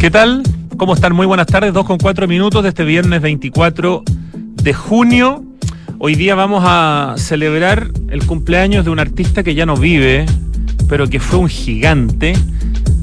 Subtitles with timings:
[0.00, 0.42] ¿Qué tal?
[0.78, 1.14] ¿Cómo están?
[1.14, 5.44] Muy buenas tardes, 2 con 4 minutos de este viernes 24 de junio.
[5.98, 10.24] Hoy día vamos a celebrar el cumpleaños de un artista que ya no vive,
[10.88, 12.32] pero que fue un gigante,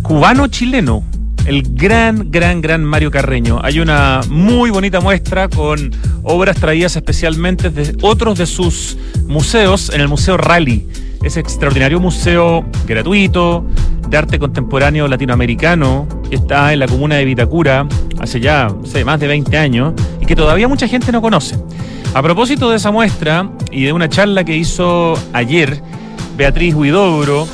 [0.01, 1.03] cubano-chileno,
[1.45, 3.59] el gran, gran, gran Mario Carreño.
[3.61, 5.91] Hay una muy bonita muestra con
[6.23, 10.87] obras traídas especialmente de otros de sus museos en el Museo Rally.
[11.27, 13.65] Ese extraordinario museo gratuito
[14.07, 17.85] de arte contemporáneo latinoamericano que está en la comuna de Vitacura
[18.17, 18.73] hace ya
[19.05, 21.57] más de 20 años y que todavía mucha gente no conoce.
[22.13, 25.81] A propósito de esa muestra y de una charla que hizo ayer
[26.37, 27.45] Beatriz Huidobro,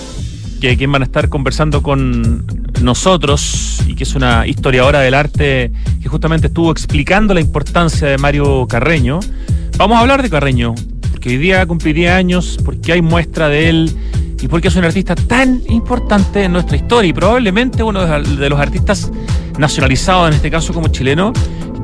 [0.62, 2.46] que quien van a estar conversando con
[2.80, 8.20] nosotros y que es una historiadora del arte que justamente estuvo explicando la importancia de
[8.20, 9.20] Mario Carreño.
[9.77, 10.76] Vamos a hablar de Carreño,
[11.23, 13.95] porque hoy día cumpliría años, porque hay muestra de él
[14.41, 18.59] y porque es un artista tan importante en nuestra historia y probablemente uno de los
[18.59, 19.09] artistas
[19.58, 21.32] nacionalizados, en este caso como chileno,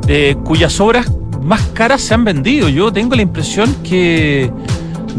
[0.05, 1.09] de cuyas obras
[1.41, 2.67] más caras se han vendido.
[2.67, 4.51] Yo tengo la impresión que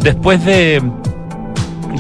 [0.03, 0.83] después de,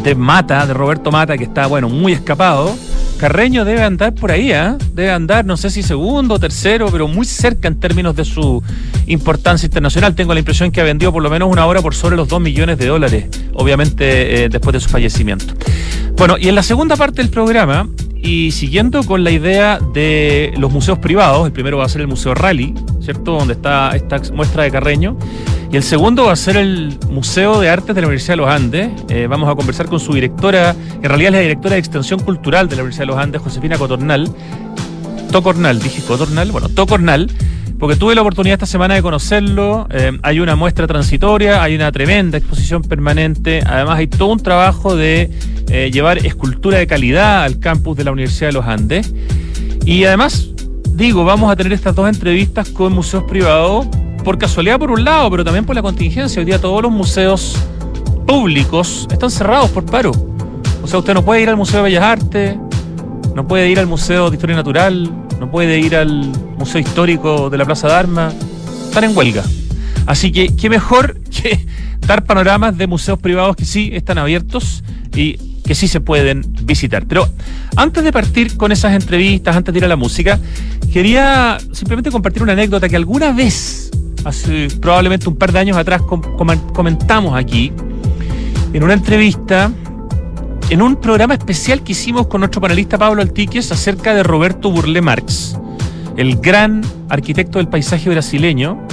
[0.03, 2.77] de Mata, de Roberto Mata, que está, bueno, muy escapado,
[3.21, 4.79] Carreño debe andar por ahí, ¿eh?
[4.95, 8.63] Debe andar, no sé si segundo tercero, pero muy cerca en términos de su
[9.09, 10.15] importancia internacional.
[10.15, 12.41] Tengo la impresión que ha vendido por lo menos una hora por sobre los 2
[12.41, 15.53] millones de dólares, obviamente eh, después de su fallecimiento.
[16.17, 17.91] Bueno, y en la segunda parte del programa,
[18.23, 22.09] y siguiendo con la idea de los museos privados, el primero va a ser el
[22.09, 23.33] Museo Rally, ¿cierto?
[23.33, 25.17] Donde está esta muestra de Carreño.
[25.73, 28.49] Y el segundo va a ser el Museo de Artes de la Universidad de los
[28.49, 28.91] Andes.
[29.09, 32.69] Eh, vamos a conversar con su directora, en realidad es la directora de Extensión Cultural
[32.69, 34.29] de la Universidad de los Andes, Josefina Cotornal.
[35.31, 37.31] Tocornal, dije Cotornal, bueno, Tocornal,
[37.79, 39.87] porque tuve la oportunidad esta semana de conocerlo.
[39.91, 43.63] Eh, hay una muestra transitoria, hay una tremenda exposición permanente.
[43.65, 45.31] Además, hay todo un trabajo de
[45.71, 49.15] eh, llevar escultura de calidad al campus de la Universidad de los Andes.
[49.85, 50.49] Y además,
[50.95, 53.87] digo, vamos a tener estas dos entrevistas con museos privados
[54.25, 56.41] por casualidad por un lado, pero también por la contingencia.
[56.41, 57.57] Hoy día todos los museos
[58.27, 60.11] públicos están cerrados por paro.
[60.83, 62.57] O sea, usted no puede ir al Museo de Bellas Artes,
[63.35, 65.09] no puede ir al Museo de Historia Natural,
[65.39, 68.35] no puede ir al Museo Histórico de la Plaza de Armas.
[68.87, 69.45] Están en huelga.
[70.07, 71.65] Así que qué mejor que
[72.07, 74.83] dar panoramas de museos privados que sí están abiertos
[75.15, 77.07] y que sí se pueden visitar.
[77.07, 77.29] Pero
[77.77, 80.37] antes de partir con esas entrevistas, antes de ir a la música,
[80.93, 83.89] quería simplemente compartir una anécdota que alguna vez
[84.81, 87.73] probablemente un par de años atrás comentamos aquí,
[88.73, 89.71] en una entrevista,
[90.71, 95.01] en un programa especial que hicimos con nuestro panelista Pablo Altiques acerca de Roberto Burle
[95.01, 95.57] Marx,
[96.17, 98.89] el gran arquitecto del paisaje brasileño,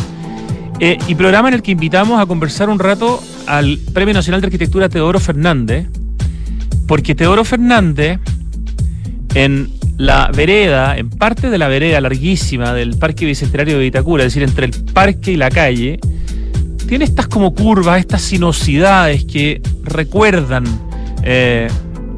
[0.79, 4.45] eh, y programa en el que invitamos a conversar un rato al Premio Nacional de
[4.45, 5.87] Arquitectura Teodoro Fernández,
[6.87, 8.19] porque Teodoro Fernández,
[9.35, 14.33] en la vereda, en parte de la vereda larguísima del Parque Bicentenario de Vitacura, es
[14.33, 15.99] decir, entre el parque y la calle,
[16.87, 20.65] tiene estas como curvas, estas sinuosidades que recuerdan
[21.23, 21.67] eh,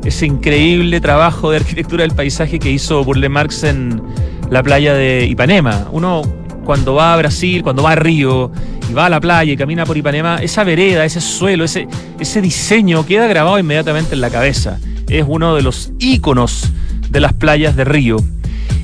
[0.04, 4.02] ese increíble trabajo de arquitectura del paisaje que hizo Burle Marx en
[4.50, 5.88] la playa de Ipanema.
[5.92, 6.22] Uno
[6.70, 8.52] cuando va a Brasil, cuando va a Río
[8.88, 11.88] y va a la playa y camina por Ipanema, esa vereda, ese suelo, ese,
[12.20, 14.80] ese diseño queda grabado inmediatamente en la cabeza.
[15.08, 16.70] Es uno de los íconos
[17.10, 18.18] de las playas de Río.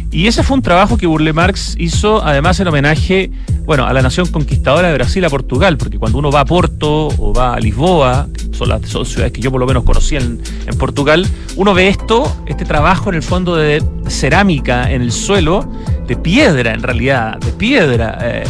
[0.10, 3.30] Y ese fue un trabajo que Burle Marx hizo además en homenaje,
[3.66, 7.10] bueno, a la nación conquistadora de Brasil, a Portugal, porque cuando uno va a Porto
[7.10, 10.40] o va a Lisboa, son las ciudades que yo por lo menos conocí en,
[10.80, 15.70] Portugal, uno ve esto, este trabajo en el fondo de cerámica en el suelo,
[16.08, 18.44] de piedra en realidad, de piedra, eh,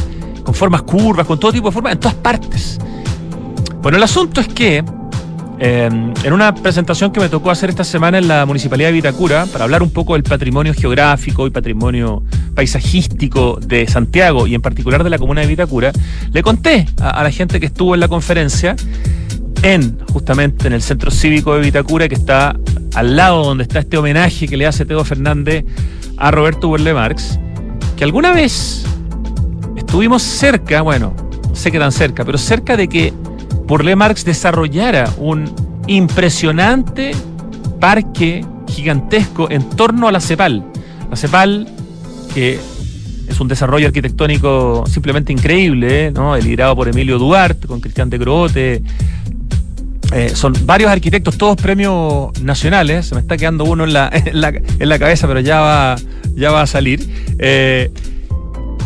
[0.44, 2.80] con formas curvas, con todo tipo de formas, en todas partes.
[3.82, 4.84] Bueno, el asunto es que
[5.60, 5.90] eh,
[6.24, 9.64] en una presentación que me tocó hacer esta semana en la Municipalidad de Vitacura, para
[9.64, 12.24] hablar un poco del patrimonio geográfico y patrimonio
[12.54, 15.94] paisajístico de Santiago y en particular de la comuna de Vitacura,
[16.32, 18.76] le conté a, la gente que estuvo en la conferencia
[19.64, 22.58] en justamente en el centro cívico de Vitacura, que está
[22.94, 25.64] al lado donde está este homenaje que le hace Teo Fernández
[26.18, 27.40] a Roberto Burle Marx,
[27.98, 28.86] que alguna vez
[29.76, 31.14] estuvimos cerca, bueno,
[31.48, 33.14] no sé qué tan cerca, pero cerca de que
[33.68, 35.54] Burle Marx desarrollara un
[35.88, 37.12] impresionante
[37.80, 40.64] parque gigantesco en torno a la CEPAL.
[41.10, 41.68] La CEPAL,
[42.34, 42.60] que
[43.28, 46.38] es un desarrollo arquitectónico simplemente increíble, ¿no?
[46.38, 48.84] liderado por Emilio Duarte, con Cristian de Grote.
[50.16, 53.08] Eh, son varios arquitectos, todos premios nacionales.
[53.08, 55.96] Se me está quedando uno en la, en la, cabeza, pero ya va,
[56.36, 57.06] ya va a salir.
[57.38, 57.92] Eh,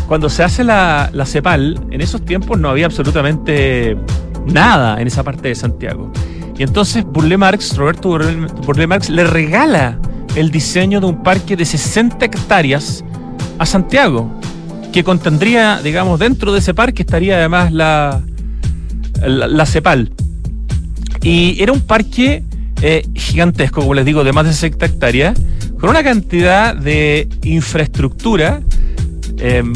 [0.08, 3.96] cuando se hace la, la CEPAL, en esos tiempos no había absolutamente
[4.44, 6.12] nada en esa parte de Santiago.
[6.58, 8.08] Y entonces Burle Marx, Roberto
[8.66, 9.98] Burle, Marx, le regala
[10.34, 13.04] el diseño de un parque de 60 hectáreas
[13.58, 14.30] a Santiago,
[14.92, 18.20] que contendría, digamos, dentro de ese parque estaría además la,
[19.22, 20.12] la, CEPAL.
[21.22, 22.42] Y era un parque
[22.82, 25.40] eh, gigantesco, como les digo, de más de 60 hectáreas,
[25.78, 28.60] con una cantidad de infraestructura.
[29.38, 29.72] Em,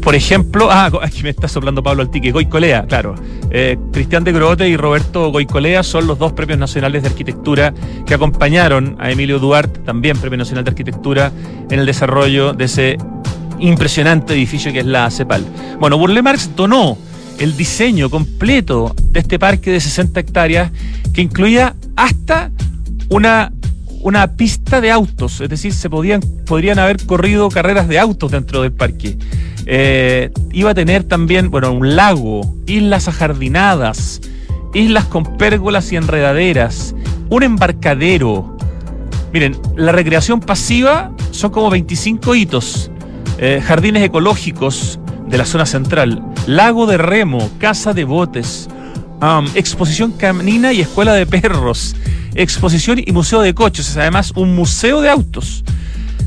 [0.00, 3.14] por ejemplo, ah, aquí me está soplando Pablo Altique, Goicolea, claro.
[3.50, 7.74] Eh, Cristian de Grote y Roberto Goicolea son los dos premios nacionales de arquitectura
[8.06, 11.32] que acompañaron a Emilio Duarte, también premio nacional de arquitectura,
[11.70, 12.98] en el desarrollo de ese
[13.58, 15.44] impresionante edificio que es la CEPAL.
[15.80, 16.96] Bueno, Burle Marx donó
[17.38, 20.70] el diseño completo de este parque de 60 hectáreas
[21.12, 22.50] que incluía hasta
[23.08, 23.52] una,
[24.00, 28.62] una pista de autos, es decir, se podían, podrían haber corrido carreras de autos dentro
[28.62, 29.16] del parque.
[29.66, 34.20] Eh, iba a tener también, bueno, un lago, islas ajardinadas,
[34.74, 36.94] islas con pérgolas y enredaderas,
[37.28, 38.56] un embarcadero.
[39.32, 42.90] Miren, la recreación pasiva son como 25 hitos,
[43.38, 44.98] eh, jardines ecológicos,
[45.28, 48.68] de la zona central, lago de remo, casa de botes,
[49.54, 51.94] exposición canina y escuela de perros,
[52.34, 55.64] exposición y museo de coches, además un museo de autos,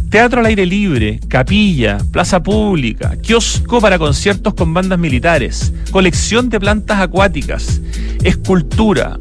[0.09, 6.59] teatro al aire libre, capilla, plaza pública, kiosco para conciertos con bandas militares, colección de
[6.59, 7.81] plantas acuáticas,
[8.23, 9.17] escultura,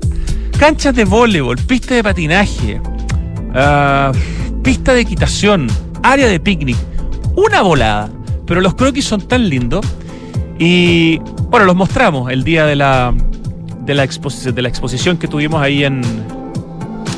[0.59, 2.81] canchas de voleibol, pista de patinaje,
[3.55, 4.13] ah,
[4.63, 5.69] pista de equitación,
[6.03, 6.77] área de picnic,
[7.37, 8.11] una volada
[8.51, 9.87] pero los croquis son tan lindos
[10.59, 11.19] y
[11.51, 13.15] bueno, los mostramos el día de la,
[13.83, 16.03] de la, de la exposición que tuvimos ahí en,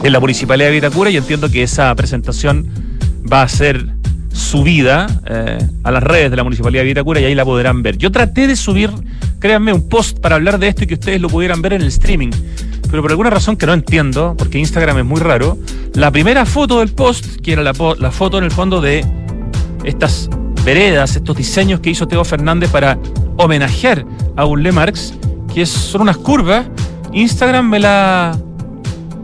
[0.03, 2.69] en la Municipalidad de Vitacura y entiendo que esa presentación
[3.33, 3.95] va a ser
[4.31, 7.97] subida eh, a las redes de la Municipalidad de Vitacura y ahí la podrán ver.
[7.97, 8.91] Yo traté de subir,
[9.39, 11.89] créanme, un post para hablar de esto y que ustedes lo pudieran ver en el
[11.89, 12.33] streaming,
[12.91, 15.57] pero por alguna razón que no entiendo, porque Instagram es muy raro,
[15.95, 19.03] la primera foto del post, que era la, la foto en el fondo de
[19.83, 20.29] estas
[20.65, 22.99] veredas, estos diseños que hizo Teo Fernández para
[23.37, 24.05] homenajear
[24.37, 25.15] a Burle Marx,
[25.55, 26.67] que son unas curvas,
[27.13, 28.39] Instagram me la.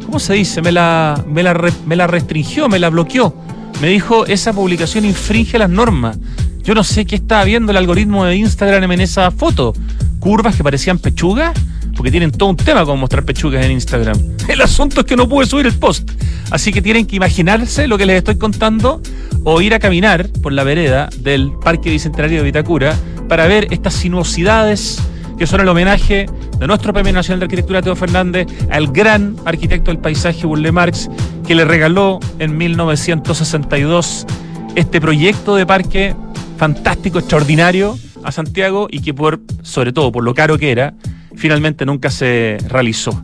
[0.05, 0.63] ¿Cómo se dice?
[0.63, 1.55] Me la, me la,
[1.87, 3.35] me la restringió, me la bloqueó.
[3.81, 6.19] Me dijo, esa publicación infringe las normas.
[6.65, 9.75] Yo no sé qué estaba viendo el algoritmo de Instagram en esa foto.
[10.19, 11.53] Curvas que parecían pechugas,
[11.95, 14.19] porque tienen todo un tema con mostrar pechugas en Instagram.
[14.49, 16.11] El asunto es que no pude subir el post.
[16.51, 19.03] Así que tienen que imaginarse lo que les estoy contando
[19.45, 22.97] o ir a caminar por la vereda del Parque Bicentenario de Vitacura
[23.29, 25.01] para ver estas sinuosidades
[25.39, 26.27] que son el homenaje
[26.59, 31.09] de nuestro Premio Nacional de Arquitectura Teo Fernández al gran arquitecto del paisaje Burle Marx,
[31.47, 34.27] que le regaló en 1962
[34.75, 36.15] este proyecto de parque
[36.57, 40.95] fantástico, extraordinario a Santiago y que por, sobre todo por lo caro que era,
[41.37, 43.23] finalmente nunca se realizó.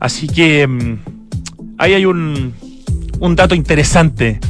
[0.00, 0.98] Así que mm,
[1.76, 2.54] ahí hay un,
[3.20, 4.40] un dato interesante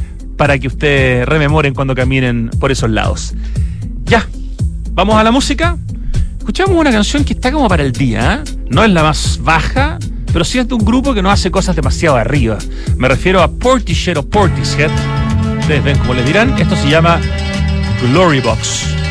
[0.43, 3.33] para que ustedes rememoren cuando caminen por esos lados.
[4.03, 4.27] Ya,
[4.91, 5.77] vamos a la música.
[6.37, 8.51] Escuchamos una canción que está como para el día, ¿eh?
[8.67, 9.99] no es la más baja,
[10.33, 12.57] pero sí es de un grupo que no hace cosas demasiado arriba.
[12.97, 14.91] Me refiero a Portishead o Portishead.
[15.61, 17.21] Ustedes ven como les dirán, esto se llama
[18.01, 19.02] Glory Box.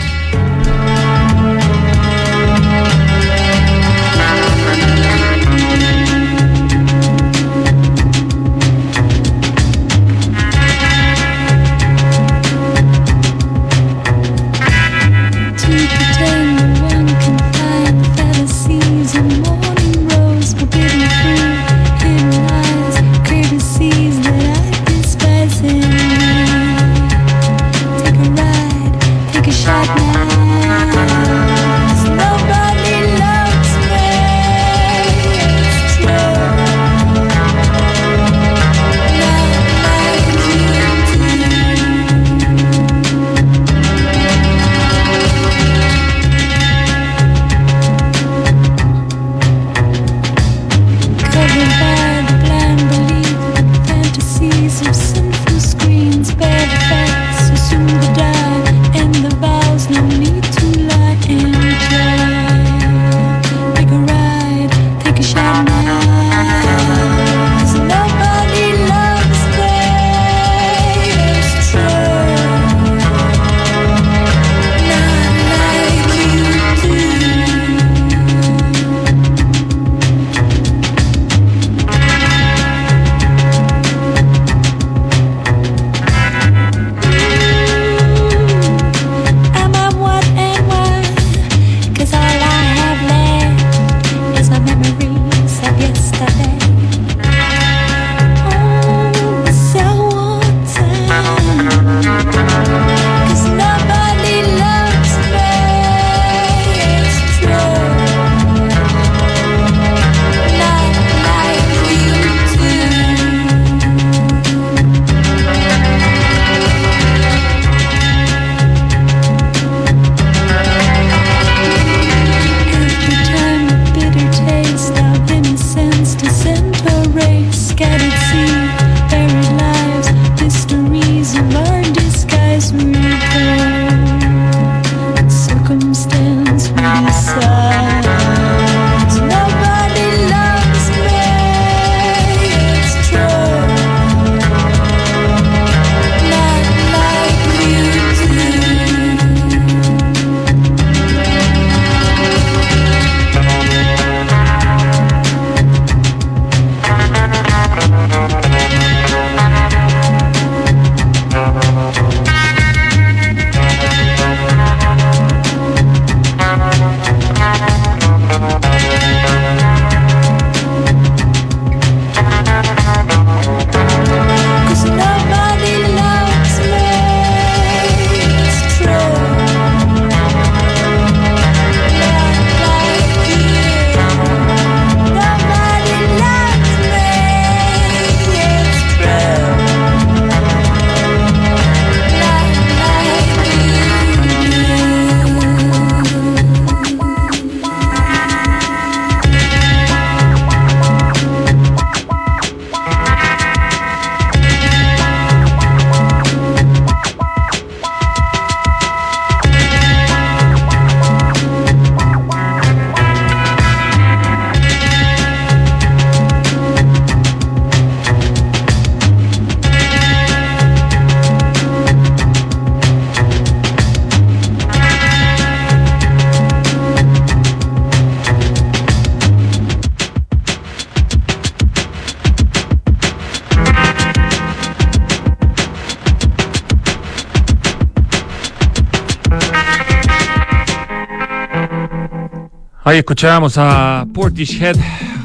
[242.93, 244.77] Ahí escuchábamos a Portishead,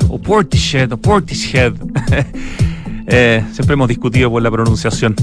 [0.08, 1.74] o Portishead, o Portishead.
[3.08, 5.14] eh, siempre hemos discutido por la pronunciación.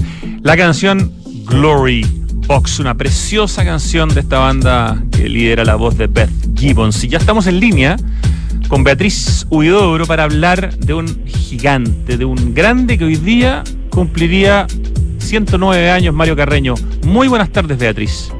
[0.43, 1.11] La canción
[1.47, 2.05] Glory
[2.45, 7.03] Box, una preciosa canción de esta banda que lidera la voz de Beth Gibbons.
[7.03, 7.97] Y ya estamos en línea
[8.67, 14.67] con Beatriz Huidobro para hablar de un gigante, de un grande que hoy día cumpliría
[15.17, 16.75] 109 años, Mario Carreño.
[17.07, 18.31] Muy buenas tardes, Beatriz.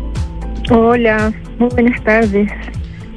[0.70, 2.52] Hola, muy buenas tardes.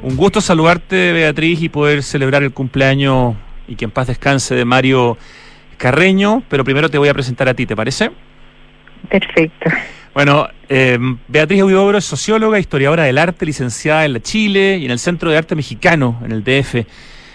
[0.01, 3.35] Un gusto saludarte, Beatriz, y poder celebrar el cumpleaños
[3.67, 5.17] y que en paz descanse de Mario
[5.77, 6.41] Carreño.
[6.49, 8.11] Pero primero te voy a presentar a ti, ¿te parece?
[9.09, 9.69] Perfecto.
[10.13, 14.91] Bueno, eh, Beatriz Huidobro es socióloga, historiadora del arte, licenciada en la Chile y en
[14.91, 16.85] el Centro de Arte Mexicano, en el DF.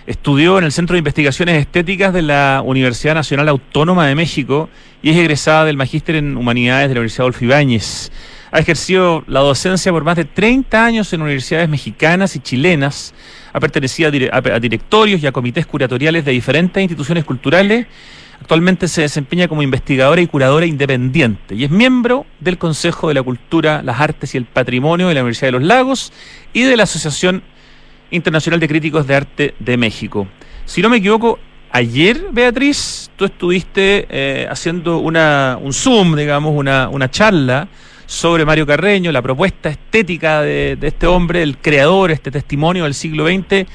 [0.06, 4.68] Estudió en el Centro de Investigaciones Estéticas de la Universidad Nacional Autónoma de México
[5.02, 8.10] y es egresada del Magíster en Humanidades de la Universidad Adolfo Ibáñez.
[8.54, 13.12] Ha ejercido la docencia por más de 30 años en universidades mexicanas y chilenas.
[13.52, 17.88] Ha pertenecido a, directorios y a comités curatoriales de diferentes instituciones culturales.
[18.40, 23.24] Actualmente se desempeña como investigadora y curadora independiente y es miembro del Consejo de la
[23.24, 26.12] Cultura, las Artes y el Patrimonio de la Universidad de los Lagos
[26.52, 27.42] y de la Asociación
[28.12, 30.28] Internacional de Críticos de Arte de México.
[30.64, 31.40] Si no me equivoco,
[31.72, 37.66] ayer, Beatriz, tú estuviste eh, haciendo una, un Zoom, digamos, una, una charla
[38.06, 43.26] sobre Mario Carreño, la propuesta estética de, este hombre, el creador, este testimonio del siglo
[43.26, 43.66] XX,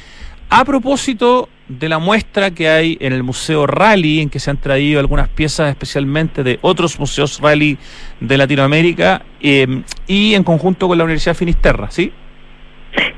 [0.49, 4.57] a propósito de la muestra que hay en el Museo Rally, en que se han
[4.57, 7.77] traído algunas piezas especialmente de otros museos Rally
[8.19, 12.11] de Latinoamérica em, y en conjunto con la Universidad Finisterra, ¿sí?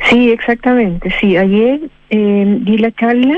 [0.10, 1.14] Sí, exactamente.
[1.22, 3.38] Sí, ayer eh, di la charla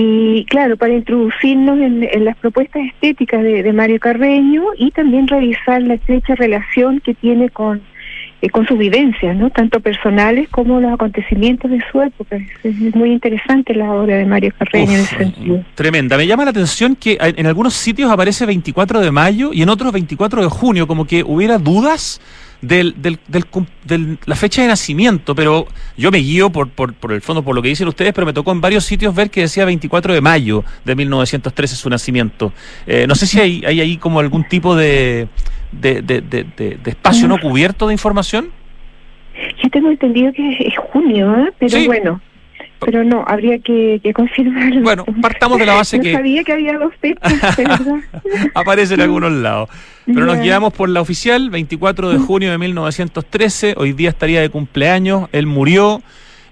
[0.00, 5.94] y claro, para introducirnos en, las propuestas estéticas de, Mario Carreño y también revisar la
[5.94, 7.82] estrecha relación que tiene con,
[8.40, 9.50] eh, con sus vivencias, ¿no?
[9.50, 12.38] tanto personales como los acontecimientos de su época.
[12.62, 15.64] Es, muy interesante la obra de Mario Carreño en ese sentido.
[15.74, 16.16] Tremenda.
[16.16, 19.92] Me llama la atención que en algunos sitios aparece 24 de mayo y en otros
[19.92, 22.20] 24 de junio, como que hubiera dudas
[22.60, 27.20] del, del, del, la fecha de nacimiento, pero yo me guío por, por, por, el
[27.20, 29.64] fondo, por lo que dicen ustedes, pero me tocó en varios sitios ver que decía
[29.64, 32.52] 24 de mayo de 1913 su nacimiento.
[32.86, 35.28] Eh, no sé si hay, hay ahí como algún tipo de,
[35.72, 38.50] de, de, de, espacio no cubierto de información.
[39.62, 41.52] Yo tengo entendido que es junio, ¿eh?
[41.58, 42.20] pero bueno.
[42.80, 44.82] Pero no, habría que, que confirmarlo.
[44.82, 46.12] Bueno, partamos de la base no que...
[46.12, 47.96] sabía que había dos fechas, ¿verdad?
[48.54, 49.68] Aparece en algunos lados.
[50.06, 54.48] Pero nos guiamos por la oficial, 24 de junio de 1913, hoy día estaría de
[54.48, 56.02] cumpleaños, él murió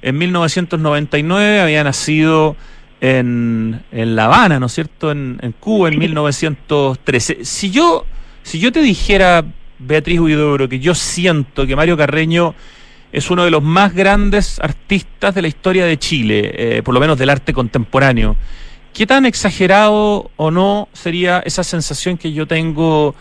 [0.02, 2.54] en 1999, había nacido
[3.00, 7.45] en, en La Habana, ¿no es cierto?, en, en Cuba en 1913.
[7.45, 8.04] Si yo,
[8.42, 9.45] si yo te dijera,
[9.78, 12.54] Beatriz Huidobro, que yo siento que Mario Carreño
[13.16, 17.00] es uno de los más grandes artistas de la historia de Chile, eh, por lo
[17.00, 18.37] menos del arte contemporáneo.
[18.92, 23.14] ¿Qué tan exagerado o no sería esa sensación que yo tengo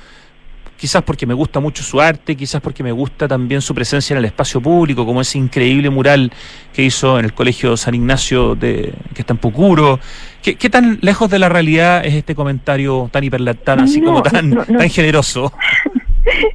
[0.75, 4.18] quizás porque me gusta mucho su arte, quizás porque me gusta también su presencia en
[4.18, 6.30] el espacio público, como ese increíble mural
[6.74, 10.02] que hizo en el Colegio San Ignacio de, que está en Pucuro.
[10.44, 14.52] ¿Qué, qué tan lejos de la realidad es este comentario tan hiperlatán, así como tan,
[14.66, 15.54] tan generoso?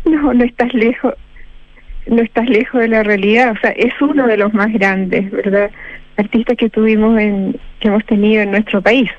[0.04, 1.14] No, no estás lejos
[2.06, 5.70] no estás lejos de la realidad, o sea, es uno de los más grandes, ¿verdad?
[6.16, 9.10] Artistas que tuvimos en, que hemos tenido en nuestro país.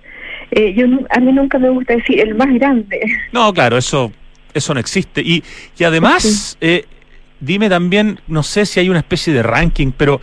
[0.51, 2.99] Eh, yo a mí nunca me gusta decir el más grande.
[3.31, 4.11] No, claro, eso
[4.53, 5.41] eso no existe y,
[5.77, 6.83] y además eh,
[7.39, 10.19] dime también, no sé si hay una especie de ranking, pero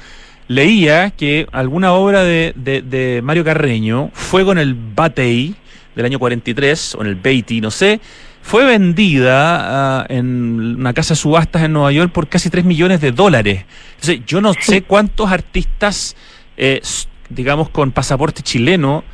[0.48, 5.54] leía que alguna obra de, de, de Mario Carreño fue con el Batey
[5.94, 8.00] del año 43 o en el Beatty, no sé,
[8.48, 12.98] fue vendida uh, en una casa de subastas en Nueva York por casi 3 millones
[13.02, 13.66] de dólares.
[13.96, 16.16] Entonces, yo no sé cuántos artistas,
[16.56, 16.80] eh,
[17.28, 19.04] digamos, con pasaporte chileno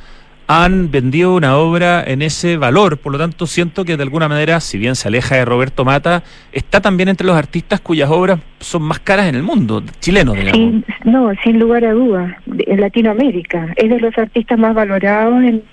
[0.47, 2.99] han vendido una obra en ese valor.
[2.99, 6.23] Por lo tanto, siento que de alguna manera, si bien se aleja de Roberto Mata,
[6.53, 10.57] está también entre los artistas cuyas obras son más caras en el mundo, chilenos, digamos.
[10.57, 13.73] Sin, no, sin lugar a dudas, en Latinoamérica.
[13.75, 15.65] Es de los artistas más valorados en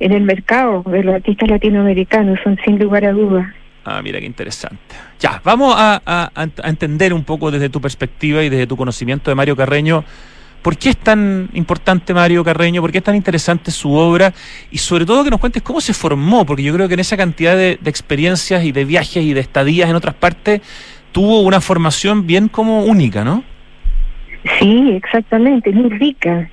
[0.00, 3.46] en el mercado de los artistas latinoamericanos, son sin lugar a dudas.
[3.84, 4.94] Ah, mira qué interesante.
[5.18, 9.30] Ya, vamos a, a, a, entender un poco desde tu perspectiva y desde tu conocimiento
[9.30, 10.04] de Mario Carreño,
[10.62, 12.82] ¿por qué es tan importante Mario Carreño?
[12.82, 14.34] ¿Por qué es tan interesante su obra?
[14.70, 17.16] Y sobre todo que nos cuentes cómo se formó, porque yo creo que en esa
[17.16, 20.60] cantidad de, de experiencias y de viajes y de estadías en otras partes,
[21.12, 23.42] tuvo una formación bien como única, ¿no?
[24.58, 26.50] Sí, exactamente, muy rica.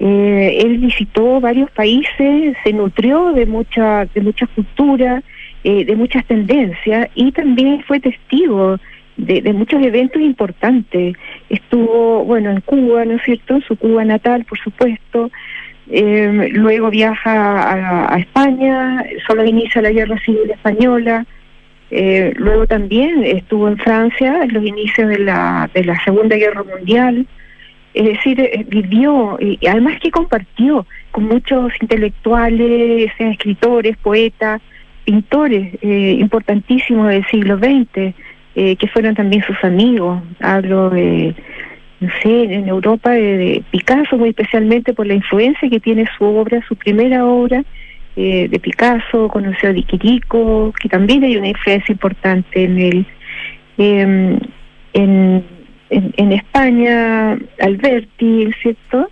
[0.00, 5.22] Eh, él visitó varios países, se nutrió de mucha, de mucha cultura,
[5.62, 8.78] eh, de muchas tendencias y también fue testigo
[9.16, 11.16] de, de, muchos eventos importantes.
[11.48, 13.56] Estuvo, bueno, en Cuba, ¿no es cierto?
[13.56, 15.30] En su Cuba natal, por supuesto.
[15.90, 21.24] Eh, luego viaja a, a, España, solo inicia la Guerra Civil Española.
[21.90, 26.64] Eh, luego también estuvo en Francia en los inicios de la, de la Segunda Guerra
[26.64, 27.26] Mundial
[27.94, 34.60] es decir, eh, vivió y además que compartió con muchos intelectuales, sean escritores, poetas,
[35.04, 38.14] pintores eh, importantísimos del siglo XX,
[38.56, 40.22] eh, que fueron también sus amigos.
[40.40, 41.34] Hablo de,
[42.00, 46.60] no sé, en Europa de, Picasso, muy especialmente por la influencia que tiene su obra,
[46.66, 47.64] su primera obra
[48.16, 53.06] eh, de Picasso, conoció a Di Quirico, que también hay una influencia importante en él.
[53.78, 54.38] Eh,
[54.92, 55.44] en
[55.90, 59.08] en, en España, Alberti, ¿cierto?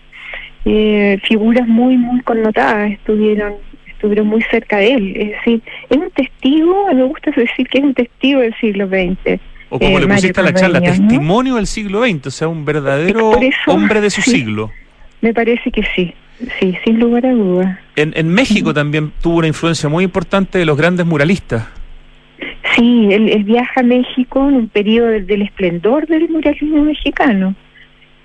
[0.64, 3.54] Eh, figuras muy, muy connotadas estuvieron
[4.02, 5.16] estuvieron muy cerca de él.
[5.16, 9.40] Es decir, es un testigo, me gusta decir que es un testigo del siglo XX.
[9.70, 10.86] O como eh, le pusiste a la charla, ¿no?
[10.86, 14.70] testimonio del siglo XX, o sea, un verdadero eso, hombre de su sí, siglo.
[15.20, 16.12] Me parece que sí,
[16.58, 17.78] sí, sin lugar a dudas.
[17.94, 18.74] En, en México uh -huh.
[18.74, 21.68] también tuvo una influencia muy importante de los grandes muralistas.
[22.74, 27.54] Sí, él, viaja a México en un periodo del, esplendor del muralismo mexicano,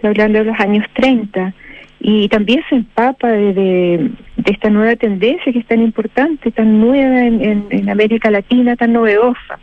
[0.03, 1.53] hablando de los años 30,
[1.99, 4.11] y también se empapa de,
[4.45, 9.59] esta nueva tendencia que es tan importante, tan nueva en, América Latina, tan novedosa,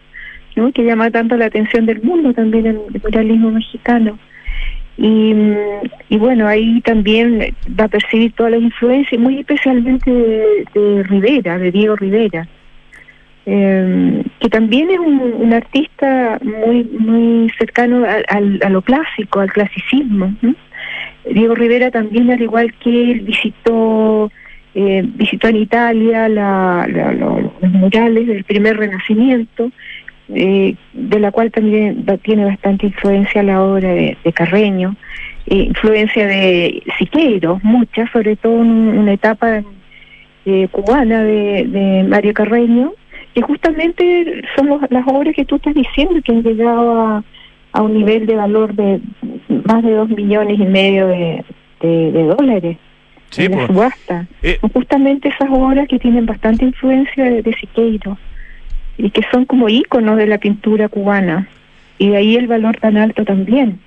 [0.56, 0.70] ¿no?
[0.72, 4.18] que llama tanto la atención del mundo también el, el muralismo mexicano.
[4.96, 5.34] Y,
[6.18, 11.96] bueno, ahí también va a percibir todas las influencias, muy especialmente de Rivera, de Diego
[11.96, 12.46] Rivera
[13.46, 20.34] eh, que también es un, artista muy muy cercano a, a, lo clásico, al clasicismo.
[21.30, 24.30] Diego Rivera también, al igual que él, visitó
[24.74, 29.70] eh, visitó en Italia la, la, lo, los murales del primer renacimiento,
[30.28, 34.96] eh, de la cual también tiene bastante influencia la obra de, de Carreño,
[35.46, 39.62] eh, influencia de Siqueiros, mucha, sobre todo en una etapa
[40.46, 42.92] eh, cubana de, de Mario Carreño,
[43.34, 47.24] que justamente son los, las obras que tú estás diciendo que han llegado a,
[47.72, 49.00] a, un nivel de valor de
[49.66, 51.44] más de dos millones y medio de,
[51.80, 52.76] de, de dólares
[53.30, 54.26] sí, en la pues, subasta.
[54.42, 58.16] eh, son justamente esas obras que tienen bastante influencia de, de Siqueiro
[58.96, 61.48] y que son como íconos de la pintura cubana
[61.98, 63.80] y de ahí el valor tan alto también.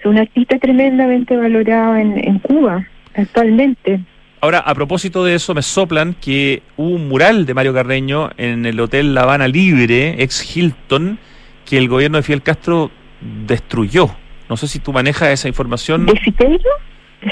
[0.00, 4.00] Es un artista tremendamente valorado en, en Cuba actualmente.
[4.44, 8.66] Ahora, a propósito de eso, me soplan que hubo un mural de Mario Carreño en
[8.66, 11.18] el Hotel La Habana Libre, ex Hilton,
[11.64, 12.90] que el gobierno de Fidel Castro
[13.22, 14.10] destruyó.
[14.50, 16.04] No sé si tú manejas esa información.
[16.04, 16.68] ¿De Citeiro?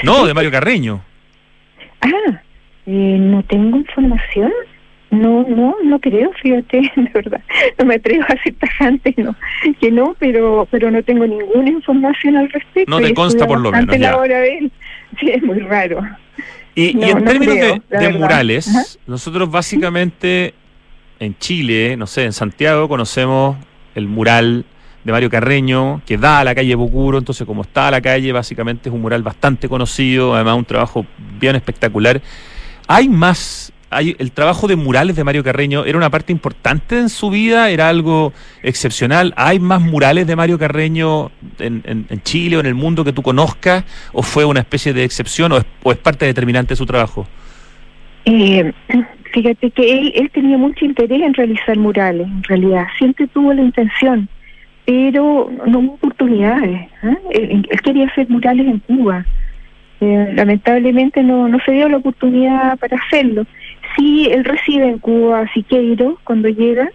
[0.01, 1.03] No, de Mario Carreño.
[2.01, 2.41] Ah,
[2.87, 4.51] eh, no tengo información.
[5.11, 7.41] No, no, no creo, fíjate, de verdad.
[7.77, 9.35] No me atrevo a ser tajante, no,
[9.79, 12.89] que no, pero pero no tengo ninguna información al respecto.
[12.89, 13.99] No te consta por lo menos.
[13.99, 14.71] La hora de él.
[15.19, 16.01] Sí, es muy raro.
[16.75, 18.83] Y, no, y en no términos creo, de, de murales, Ajá.
[19.05, 20.53] nosotros básicamente
[21.19, 23.57] en Chile, no sé, en Santiago conocemos
[23.95, 24.65] el mural
[25.03, 28.31] de Mario Carreño, que da a la calle Bucuro, entonces como está a la calle,
[28.31, 31.05] básicamente es un mural bastante conocido, además un trabajo
[31.39, 32.21] bien espectacular.
[32.87, 37.29] ¿Hay más el trabajo de murales de Mario Carreño era una parte importante en su
[37.29, 39.33] vida, era algo excepcional.
[39.35, 43.83] ¿Hay más murales de Mario Carreño en, Chile o en el mundo que tú conozcas?
[44.13, 47.27] ¿O fue una especie de excepción o es, parte determinante de su trabajo?
[48.25, 48.71] Eh,
[49.33, 52.87] fíjate que él, tenía mucho interés en realizar murales, en realidad.
[52.97, 54.27] Siempre tuvo la intención,
[54.85, 56.89] pero no hubo oportunidades.
[57.03, 57.17] ¿eh?
[57.31, 59.25] Él, él, quería hacer murales en Cuba.
[60.03, 63.45] Eh, lamentablemente no, no se dio la oportunidad para hacerlo.
[63.95, 66.89] Sí, él reside en Cuba, Siqueiro, cuando llega,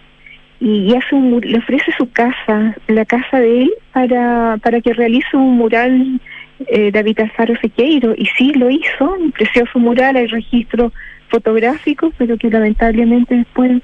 [0.60, 5.36] y, hace un, le ofrece su casa, la casa de él, para, para que realice
[5.36, 6.20] un mural
[6.66, 8.14] eh, David Alfaro Siqueiro.
[8.16, 10.92] Y sí, lo hizo, un precioso mural, hay registro
[11.28, 13.82] fotográfico, pero que lamentablemente después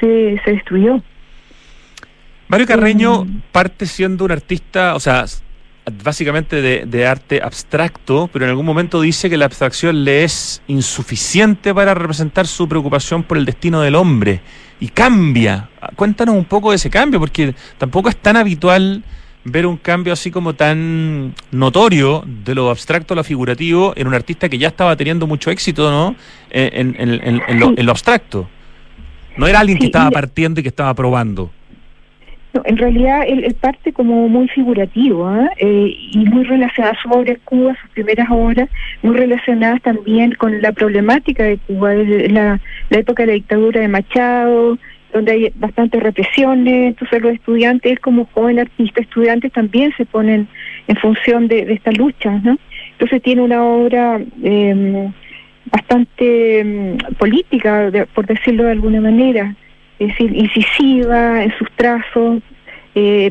[0.00, 1.02] se, se destruyó.
[2.48, 3.42] Mario Carreño mm.
[3.50, 5.24] parte siendo un artista, o sea,
[6.02, 11.74] básicamente de, arte abstracto, pero en algún momento dice que la abstracción le es insuficiente
[11.74, 14.40] para representar su preocupación por el destino del hombre
[14.78, 15.70] y cambia.
[15.96, 19.02] Cuéntanos un poco de ese cambio, porque tampoco es tan habitual
[19.44, 24.14] ver un cambio así como tan notorio de lo abstracto a lo figurativo en un
[24.14, 26.14] artista que ya estaba teniendo mucho éxito, ¿no?
[26.50, 28.48] En, lo, abstracto.
[29.36, 31.50] No era alguien que estaba partiendo y que estaba probando.
[32.54, 35.50] No, en realidad él, parte como muy figurativo ¿ah?
[35.56, 38.68] eh, y muy relacionado a su obra Cuba, sus primeras obras,
[39.02, 42.60] muy relacionadas también con la problemática de Cuba, la,
[42.90, 44.78] época de la dictadura de Machado,
[45.14, 50.48] donde hay bastantes represiones, entonces los estudiantes, como joven artista, estudiantes también se ponen
[50.88, 52.58] en función de, de estas luchas, ¿no?
[52.92, 55.10] Entonces tiene una obra eh,
[55.66, 59.54] bastante em, política, por decirlo de alguna manera,
[59.98, 62.42] es decir, incisiva en sus trazos,
[62.94, 63.30] eh,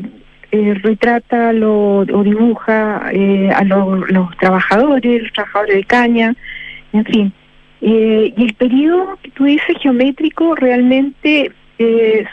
[0.50, 6.34] eh, retrata lo, o dibuja eh, a los trabajadores, los trabajadores de caña,
[6.92, 7.32] en fin.
[7.80, 11.50] y el periodo que tú dices geométrico realmente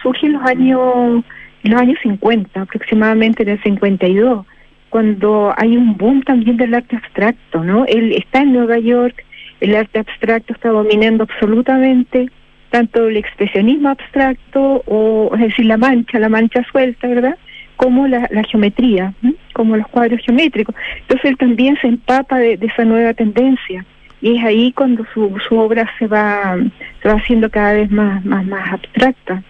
[0.04, 1.24] surge en los años
[1.63, 4.46] en los años 50, aproximadamente en el 52,
[4.89, 7.86] cuando hay un boom también del arte abstracto, ¿no?
[7.86, 9.24] Él está en Nueva York,
[9.60, 12.30] el arte abstracto está dominando absolutamente,
[12.69, 17.38] tanto el expresionismo abstracto, o es decir, la mancha, la mancha suelta, ¿verdad?
[17.75, 19.13] Como la, geometría,
[19.53, 20.75] como los cuadros geométricos.
[21.01, 23.86] Entonces él también se empapa de, esa nueva tendencia
[24.21, 26.58] y es ahí cuando su, su obra se va,
[27.01, 29.41] se va haciendo cada vez más, más, más abstracta.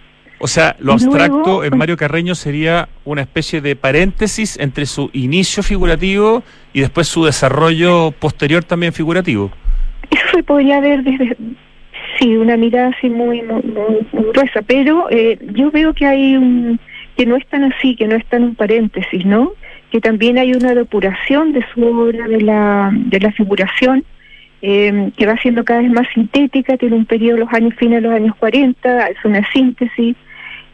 [0.42, 5.62] O sea, lo abstracto en Mario Carreño sería una especie de paréntesis entre su inicio
[5.62, 9.50] figurativo y después su desarrollo posterior también figurativo.
[10.10, 11.36] Eso se podría ver desde,
[12.20, 13.62] Sí, una mirada así muy, muy,
[14.12, 16.78] gruesa, pero eh, yo veo que hay un,
[17.16, 19.52] que no es tan así, que no es tan un paréntesis, ¿no?
[19.90, 24.04] Que también hay una depuración de su obra, de la, de la figuración,
[24.60, 28.08] eh, que va siendo cada vez más sintética, tiene un periodo los años fines de
[28.08, 30.14] los años 40, es una síntesis,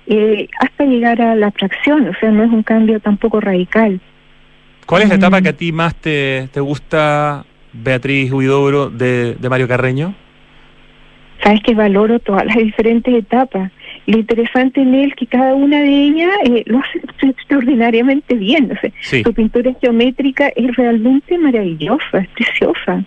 [0.09, 4.01] eh, hasta llegar a la abstracción, o sea, no es un cambio tampoco radical.
[4.85, 5.43] ¿Cuál es la etapa mm.
[5.45, 10.15] que a ti más te, te gusta, Beatriz Huidobro, de, de Mario Carreño?
[11.47, 13.71] Sabes que valoro todas las diferentes etapas.
[14.07, 18.77] Lo interesante en él es que cada una de ellas eh, lo hace extraordinariamente bien.
[19.01, 23.05] Su pintura geométrica es realmente maravillosa, es preciosa.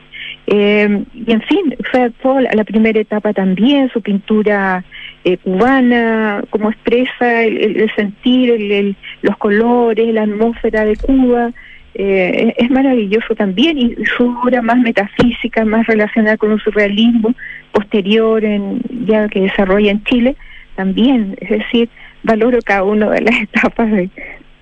[0.47, 4.84] Eh, y en fin, fue toda la, primera etapa también, su pintura
[5.23, 11.52] eh, cubana, como expresa el, sentir, el, los colores, la atmósfera de Cuba.
[11.95, 17.34] Eh, es maravilloso también y su obra más metafísica, más relacionada con un surrealismo
[17.80, 20.36] posterior en, ya que desarrolla en Chile,
[20.76, 21.89] también, es decir,
[22.24, 24.10] valoro cada una de las etapas de,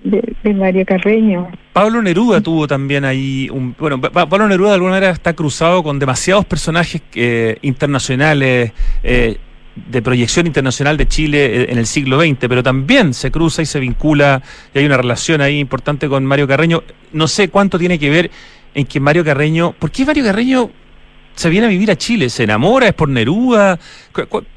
[0.04, 1.48] de, Mario Carreño.
[1.72, 5.98] Pablo Neruda tuvo también ahí un bueno Pablo Neruda de alguna manera está cruzado con
[5.98, 9.36] demasiados personajes eh, internacionales eh,
[9.74, 13.66] de proyección internacional de Chile eh, en el siglo XX, pero también se cruza y
[13.66, 14.42] se vincula,
[14.74, 16.82] y hay una relación ahí importante con Mario Carreño.
[17.12, 18.30] No sé cuánto tiene que ver
[18.74, 20.70] en que Mario Carreño, ¿por qué Mario Carreño
[21.38, 22.28] se viene a vivir a Chile?
[22.28, 22.88] ¿Se enamora?
[22.88, 23.78] ¿Es por Neruda?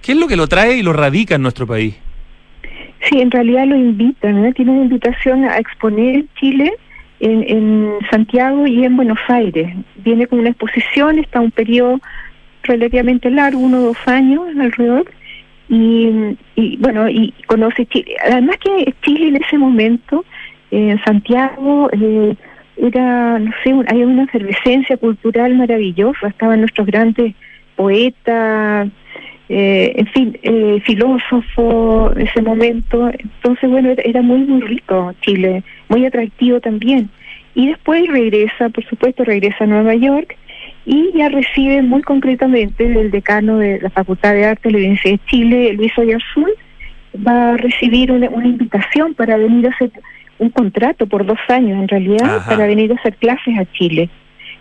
[0.02, 1.96] ¿Qué es lo que lo trae y lo radica en nuestro país?
[3.08, 6.74] Sí, en realidad lo invitan, tiene una invitación a exponer Chile
[7.20, 9.74] en, en Santiago y en Buenos Aires.
[9.98, 12.00] Viene con una exposición, está un periodo
[12.64, 15.10] relativamente largo, uno o dos años alrededor,
[15.70, 16.10] y,
[16.56, 18.16] y bueno, y conoce Chile.
[18.24, 20.26] Además que Chile en ese momento,
[20.72, 22.36] en Santiago, eh,
[22.82, 27.36] era, no sé, hay una efervescencia cultural maravillosa, estaban nuestros grandes
[27.76, 28.90] poetas,
[29.50, 33.10] eh, en fin, eh, filósofo ese momento.
[33.10, 37.10] Entonces, bueno, era, muy, muy rico Chile, muy atractivo también.
[37.54, 40.38] Y después regresa, por supuesto, regresa a Nueva York
[40.86, 45.14] y ya recibe muy concretamente del decano de la Facultad de Arte de la Universidad
[45.14, 46.50] de Chile, Luis Oyarzún,
[47.16, 49.92] va a recibir una, invitación para venir a hacer
[50.42, 54.10] un contrato por dos años en realidad, para venir a hacer clases a Chile.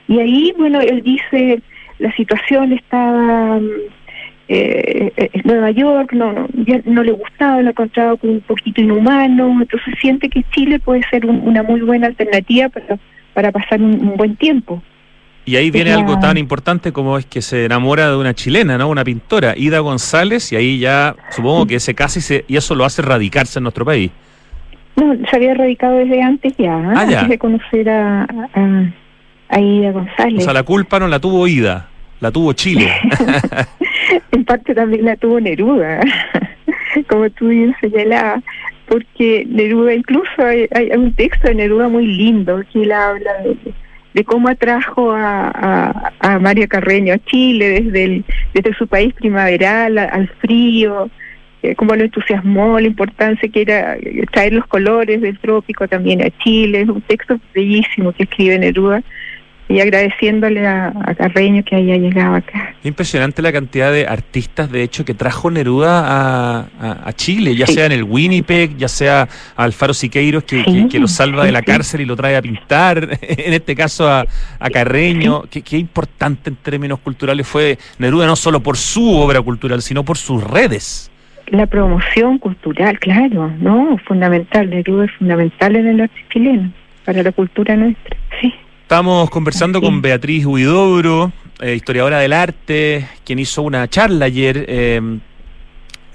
[0.08, 1.62] Y ahí, bueno, él dice,
[1.98, 3.58] la situación estaba
[4.48, 8.82] eh, eh, en Nueva York, no, ya no le gustaba, lo encontraba como un poquito
[8.82, 12.98] inhumano, entonces siente que Chile puede ser una muy buena alternativa para,
[13.32, 14.82] para pasar un buen tiempo.
[15.46, 18.90] Y ahí viene algo tan importante como es que se enamora de una chilena, ¿no?
[18.90, 22.74] Una pintora, Ida González, y ahí ya supongo que se casa y, se, y eso
[22.74, 24.10] lo hace radicarse en nuestro país.
[25.00, 26.92] No, se había radicado desde antes ya, ¿eh?
[26.94, 28.26] ah, antes de conocer a,
[29.48, 30.40] a, Ida González.
[30.40, 31.88] O sea, la culpa no la tuvo Ida,
[32.20, 32.90] la tuvo Chile.
[34.32, 36.00] en parte también la tuvo Neruda,
[37.08, 38.42] como tú bien señalabas,
[38.86, 43.72] porque Neruda, incluso hay, hay, un texto de Neruda muy lindo que él habla de
[44.14, 49.98] de cómo atrajo a, a, María Carreño a Chile desde, el, desde su país primaveral
[49.98, 51.10] al frío,
[51.62, 53.96] eh, cómo lo entusiasmó, la importancia que era
[54.32, 56.82] traer los colores del trópico también a Chile.
[56.82, 59.02] Es un texto bellísimo que escribe Neruda
[59.70, 62.74] y agradeciéndole a, Carreño que haya llegado acá.
[62.82, 67.92] Impresionante la cantidad de artistas, de hecho, que trajo Neruda a, Chile, ya sea en
[67.92, 72.16] el Winnipeg, ya sea Alfaro Siqueiros, que, que, lo salva de la cárcel y lo
[72.16, 74.26] trae a pintar, en este caso a,
[74.72, 75.42] Carreño.
[75.50, 80.04] Qué, qué importante en términos culturales fue Neruda, no solo por su obra cultural, sino
[80.04, 81.09] por sus redes.
[81.50, 84.70] La promoción cultural, claro, no, fundamental.
[84.70, 86.72] Neruda es fundamental en el arte chileno,
[87.04, 88.54] para la cultura nuestra, sí.
[88.82, 95.18] Estamos conversando con Beatriz Huidobro, eh, historiadora del arte, quien hizo una charla ayer eh,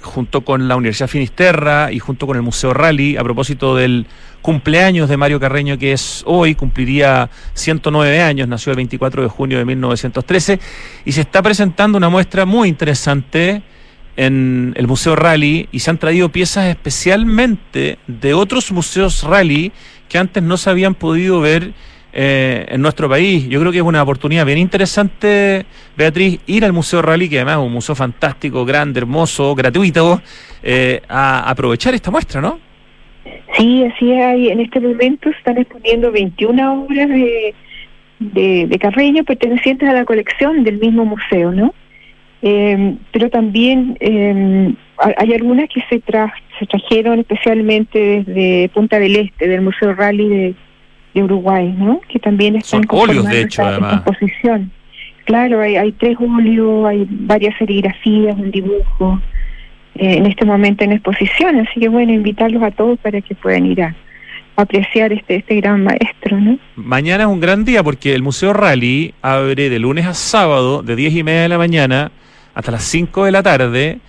[0.02, 4.06] junto con la Universidad Finisterra y junto con el Museo Rally a propósito del
[4.42, 9.58] cumpleaños de Mario Carreño, que es hoy, cumpliría 109 años, nació el 24 de junio
[9.58, 10.60] de 1913,
[11.04, 13.64] y se está presentando una muestra muy interesante
[14.18, 19.72] en el Museo Rally y se han traído piezas especialmente de otros museos Rally
[20.10, 21.74] que antes no se habían podido ver
[22.14, 23.48] eh, en nuestro país.
[23.50, 25.66] Yo creo que es una oportunidad bien interesante,
[25.98, 30.22] Beatriz, ir al Museo Rally, que además es un museo fantástico, grande, hermoso, gratuito,
[30.64, 32.60] eh, a aprovechar esta muestra, ¿no?
[33.58, 34.50] Sí, así hay.
[34.50, 37.54] En este momento están exponiendo 21 obras de,
[38.20, 41.74] de, Carreño pertenecientes a la colección del mismo museo, ¿no?
[42.48, 46.00] Eh, pero también hay algunas que se,
[46.60, 50.56] se trajeron especialmente desde Punta del Este, del Museo Rally de,
[51.16, 52.02] de Uruguay, ¿no?
[52.08, 54.02] Que también están Son óleos, de hecho, además.
[54.04, 54.72] composición.
[55.24, 59.20] Claro, hay, hay tres óleos, hay varias serigrafías, un dibujo,
[59.96, 63.66] eh, en este momento en exposición, así que bueno, invitarlos a todos para que puedan
[63.66, 63.96] ir a,
[64.56, 66.60] apreciar este, este gran maestro, ¿no?
[66.76, 70.96] Mañana es un gran día porque el Museo Rally abre de lunes a sábado, de
[70.96, 72.12] 10 y media de la mañana
[72.56, 74.00] hasta las 5 de la tarde,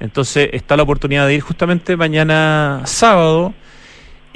[0.00, 3.52] entonces está la oportunidad de ir justamente mañana sábado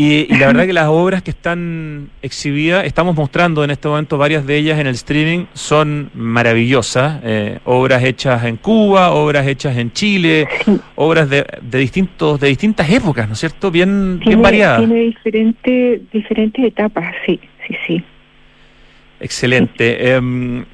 [0.03, 4.47] y, la verdad que las obras que están exhibidas, estamos mostrando en este momento varias
[4.47, 7.21] de ellas en el streaming, son maravillosas.
[7.23, 10.49] Eh, obras hechas en Cuba, obras hechas en Chile,
[10.95, 13.71] obras de, de, distintos de distintas épocas, ¿no es cierto?
[13.71, 14.79] Bien, bien variadas.
[14.79, 18.05] Tiene diferentes diferentes etapas, sí, sí, sí.
[19.21, 20.15] Excelente.
[20.15, 20.65] Em,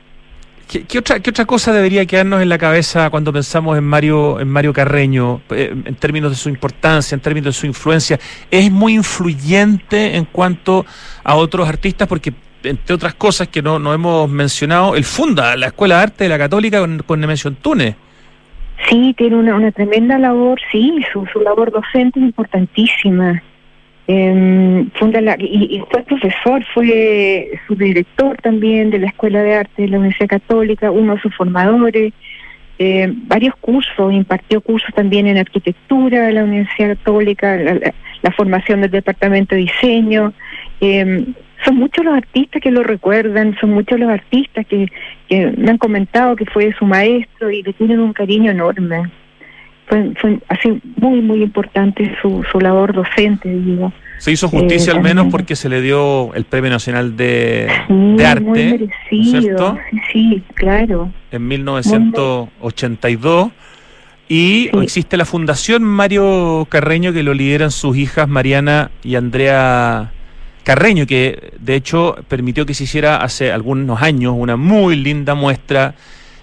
[0.68, 4.48] ¿Qué, otra, ¿Qué otra cosa debería quedarnos en la cabeza cuando pensamos en Mario, en
[4.48, 8.18] Mario Carreño, eh, en términos de su importancia, en términos de su influencia?
[8.50, 10.84] Es muy influyente en cuanto
[11.22, 12.32] a otros artistas porque,
[12.64, 16.30] entre otras cosas que no, no hemos mencionado, él funda la Escuela de Arte de
[16.30, 17.94] la Católica con, con Nemesio Antunes.
[18.90, 23.40] Sí, tiene una, una tremenda labor, sí, su, su labor docente es importantísima.
[24.08, 29.82] Eh, funda la, y, fue profesor, fue su director también de la Escuela de Arte
[29.82, 32.12] de la Universidad Católica, uno de sus formadores,
[32.78, 38.90] eh, varios cursos, impartió cursos también en arquitectura de la Universidad Católica, la, formación del
[38.90, 40.32] Departamento de Diseño.
[40.80, 41.24] Eh,
[41.64, 44.88] son muchos los artistas que lo recuerdan, son muchos los artistas que,
[45.28, 49.10] que me han comentado que fue su maestro y le tienen un cariño enorme
[49.86, 53.92] fue, fue así muy, muy importante su, su labor docente, digo.
[54.18, 57.68] Se hizo justicia al menos porque se le dio el Premio Nacional de,
[58.24, 58.88] Arte, muy
[59.24, 59.76] ¿cierto?
[60.10, 61.12] Sí, claro.
[61.30, 63.50] En 1982.
[64.28, 70.10] Y existe la Fundación Mario Carreño que lo lideran sus hijas Mariana y Andrea
[70.64, 75.94] Carreño, que de hecho permitió que se hiciera hace algunos años una muy linda muestra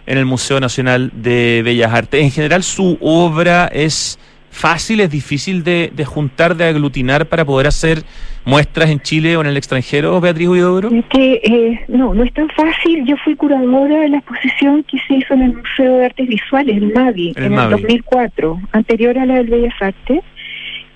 [0.05, 2.21] en el Museo Nacional de Bellas Artes.
[2.21, 4.19] En general, su obra es
[4.53, 8.03] fácil, es difícil de, juntar, de aglutinar para poder hacer
[8.45, 10.89] muestras en Chile o en el extranjero, Beatriz Huidobro?
[11.09, 13.03] Que, eh, no, no es tan fácil.
[13.05, 16.77] Yo fui curadora de la exposición que se hizo en el Museo de Artes Visuales,
[16.77, 20.21] el MAVI, en el 2004, anterior a la del Bellas Artes.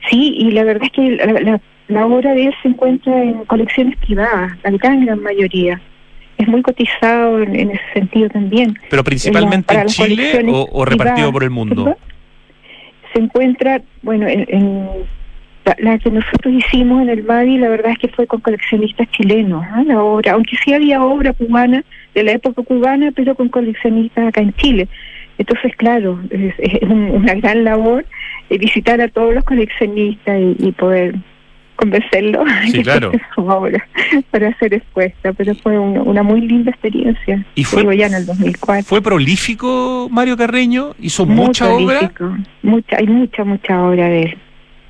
[0.09, 4.53] Sí, y la verdad es que la, obra de él se encuentra en colecciones privadas,
[4.63, 5.81] la gran, gran mayoría
[6.37, 8.77] es muy cotizado en, ese sentido también.
[8.89, 11.95] ¿Pero principalmente en Chile o, repartido por el mundo?
[13.13, 14.87] se encuentra, bueno, en,
[15.79, 19.65] la, que nosotros hicimos en el Madi, la verdad es que fue con coleccionistas chilenos,
[19.85, 24.41] la obra, aunque sí había obra cubana, de la época cubana, pero con coleccionistas acá
[24.41, 24.87] en Chile.
[25.37, 28.05] Entonces, claro, es, una gran labor
[28.49, 31.15] eh, visitar a todos los coleccionistas y, poder
[31.77, 33.11] convencerlos sí, claro.
[33.33, 33.87] su obra
[34.31, 37.45] para ser expuesta, pero fue una, muy linda experiencia.
[37.55, 38.83] ¿Y fue, ya en el 2004.
[38.83, 40.95] ¿Fue prolífico Mario Carreño?
[40.99, 42.11] ¿Hizo mucha obra?
[42.61, 44.37] Mucha, hay mucha, mucha obra de él.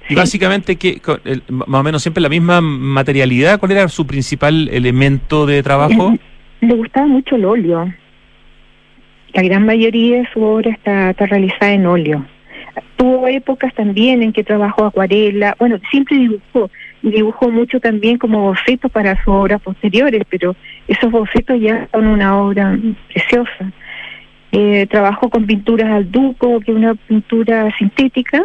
[0.10, 1.02] Y básicamente, que
[1.50, 6.16] más o menos siempre la misma materialidad, ¿cuál era su principal elemento de trabajo?
[6.62, 7.94] Le gustaba mucho el óleo.
[9.34, 12.26] La gran mayoría de su obra está, está realizada en óleo.
[12.96, 16.70] Tuvo épocas también en que trabajó acuarela, bueno, siempre dibujó,
[17.02, 20.56] dibujó mucho también como bocetos para sus obras posteriores, pero
[20.88, 22.78] esos bocetos ya son una obra
[23.12, 23.72] preciosa.
[24.52, 28.42] Eh, trabajó con pinturas al duco, que es una pintura sintética,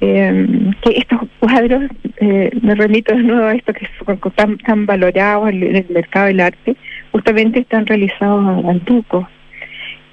[0.00, 1.84] eh, que estos cuadros,
[2.20, 6.26] eh, me remito de nuevo a esto que son tan, tan valorados en el mercado
[6.26, 6.76] del arte,
[7.12, 9.28] justamente están realizados al duco.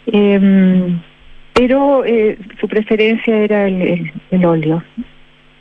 [0.08, 1.00] Eh,
[1.54, 4.12] pero eh, su preferencia era el,
[4.46, 4.84] óleo.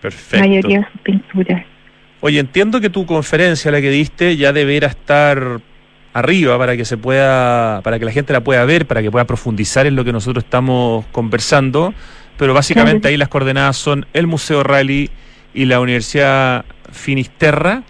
[0.01, 0.37] Perfecto.
[0.37, 1.65] La mayoría de sus pinturas.
[2.21, 5.61] Oye, entiendo que tu conferencia, la que diste, ya deberá estar
[6.13, 9.27] arriba para que se pueda, para que la gente la pueda ver, para que pueda
[9.27, 11.95] profundizar en lo que nosotros estamos conversando.
[12.39, 15.11] Pero básicamente ahí las coordenadas son el Museo Rally
[15.55, 17.83] y la Universidad Finisterra.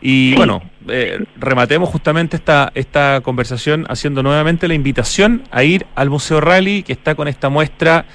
[0.00, 6.08] Y bueno, eh, rematemos justamente esta, esta conversación haciendo nuevamente la invitación a ir al
[6.08, 8.06] Museo Rally, que está con esta muestra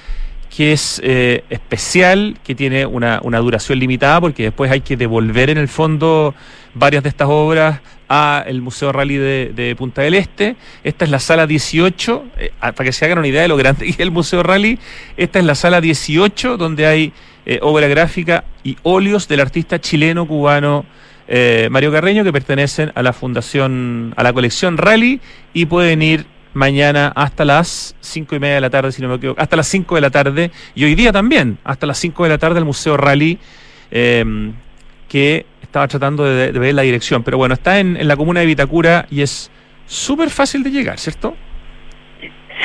[0.56, 5.50] que es eh, especial, que tiene una, una, duración limitada, porque después hay que devolver
[5.50, 6.34] en el fondo
[6.74, 10.56] varias de estas obras al Museo Rally de, Punta del Este.
[10.84, 13.86] Esta es la sala 18, eh, para que se hagan una idea de lo grande
[13.86, 14.80] que es el Museo Rally,
[15.17, 17.13] esta es la sala 18, donde hay
[17.62, 20.84] obra gráfica y óleos del artista chileno-cubano
[21.27, 25.21] eh, Mario Carreño, que pertenecen a la fundación, a la colección Rally,
[25.53, 29.15] y pueden ir mañana hasta las cinco y media de la tarde, si no me
[29.15, 32.29] equivoco, hasta las 5 de la tarde, y hoy día también, hasta las 5 de
[32.29, 33.38] la tarde, al Museo Rally,
[33.91, 34.53] em,
[35.09, 37.23] que estaba tratando de, ver la dirección.
[37.23, 39.51] Pero bueno, está en, en la comuna de Vitacura y es
[39.85, 41.35] súper fácil de llegar, ¿cierto?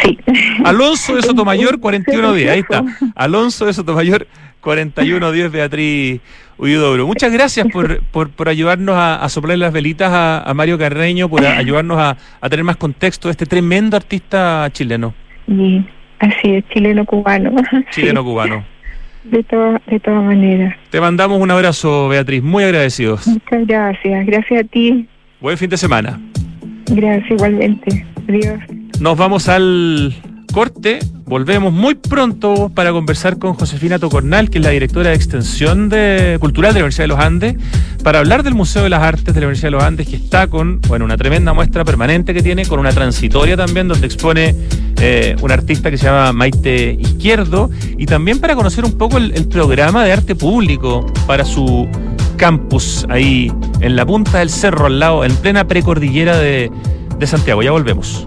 [0.02, 0.18] Sí.
[0.64, 2.84] Alonso de Sotomayor, 41 días, ahí está.
[3.16, 4.26] Alonso de Sotomayor,
[4.60, 6.20] 4110 Beatriz
[6.58, 7.06] Huidobro.
[7.06, 11.98] Muchas gracias por, por, por ayudarnos a, soplar las velitas a, Mario Carreño, por ayudarnos
[11.98, 12.16] a,
[12.48, 15.14] tener más contexto de este tremendo artista chileno.
[15.46, 15.84] Sí,
[16.18, 17.52] así es, chileno-cubano.
[17.90, 18.64] Chileno-cubano.
[19.24, 20.76] De, todas de todas maneras.
[20.90, 23.26] Te mandamos un abrazo, Beatriz, muy agradecidos.
[23.26, 25.06] Muchas gracias, gracias a ti.
[25.40, 26.20] Buen fin de semana.
[26.86, 28.06] Gracias, igualmente.
[28.28, 28.60] Adiós.
[29.00, 30.14] Nos vamos al
[30.52, 30.98] corte.
[31.30, 36.38] Volvemos muy pronto para conversar con Josefina Tocornal, que es la directora de Extensión de
[36.40, 37.54] Cultural de la Universidad de los Andes,
[38.02, 40.48] para hablar del Museo de las Artes de la Universidad de los Andes, que está
[40.48, 44.56] con bueno, una tremenda muestra permanente que tiene, con una transitoria también, donde expone
[45.00, 49.46] eh, un artista que se llama Maite Izquierdo, y también para conocer un poco el,
[49.46, 51.88] programa de arte público para su
[52.38, 56.72] campus ahí en la punta del cerro, al lado, en plena precordillera de,
[57.20, 57.62] de Santiago.
[57.62, 58.26] Ya volvemos.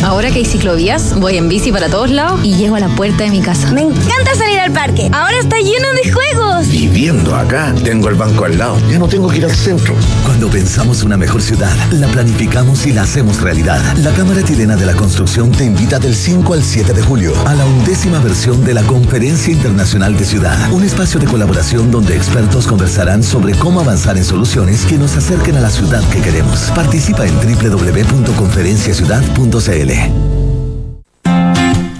[0.00, 3.22] Ahora que hay ciclovías, voy en bici para todos lados y llego a la puerta
[3.22, 3.70] de mi casa.
[3.70, 5.08] Me encanta salir al parque.
[5.12, 6.66] Ahora está lleno de juegos.
[6.68, 9.94] viviendo acá, tengo el banco al lado, ya no tengo que ir al centro.
[10.24, 13.80] Cuando pensamos una mejor ciudad, la planificamos y la hacemos realidad.
[13.98, 17.54] La Cámara Chilena de la Construcción te invita del 5 al 7 de julio a
[17.54, 22.66] la undécima versión de la Conferencia Internacional de Ciudad, un espacio de colaboración donde expertos
[22.66, 26.58] conversarán sobre cómo avanzar en soluciones que nos acerquen a la ciudad que queremos.
[26.74, 29.81] Participa en www.conferenciaciudad.cl.
[29.84, 30.00] ले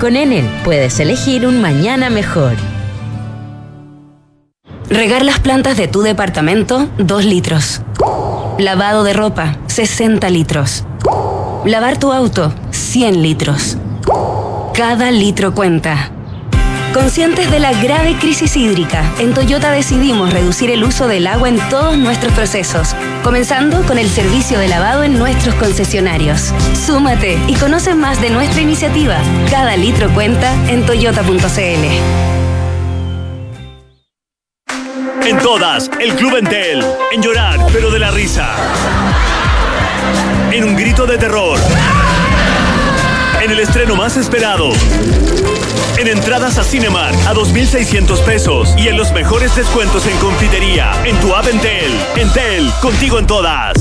[0.00, 2.52] Con Enel puedes elegir un mañana mejor.
[4.90, 7.80] Regar las plantas de tu departamento, 2 litros.
[8.58, 10.84] Lavado de ropa, 60 litros.
[11.64, 13.78] Lavar tu auto, 100 litros.
[14.74, 16.10] Cada litro cuenta.
[16.96, 21.58] Conscientes de la grave crisis hídrica, en Toyota decidimos reducir el uso del agua en
[21.68, 26.54] todos nuestros procesos, comenzando con el servicio de lavado en nuestros concesionarios.
[26.86, 29.18] Súmate y conoce más de nuestra iniciativa.
[29.50, 31.84] Cada litro cuenta en toyota.cl.
[35.22, 36.82] En todas, el Club Entel.
[37.12, 38.54] En llorar, pero de la risa.
[40.50, 41.58] En un grito de terror.
[43.42, 44.72] En el estreno más esperado
[45.98, 51.16] en entradas a Cinemark a 2.600 pesos y en los mejores descuentos en confitería en
[51.20, 51.92] tu app Entel.
[52.16, 53.74] Entel, contigo en todas.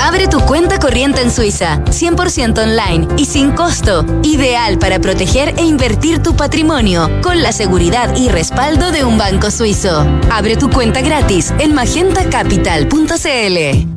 [0.00, 4.04] Abre tu cuenta corriente en Suiza, 100% online y sin costo.
[4.22, 9.50] Ideal para proteger e invertir tu patrimonio con la seguridad y respaldo de un banco
[9.50, 10.06] suizo.
[10.30, 13.93] Abre tu cuenta gratis en magentacapital.cl.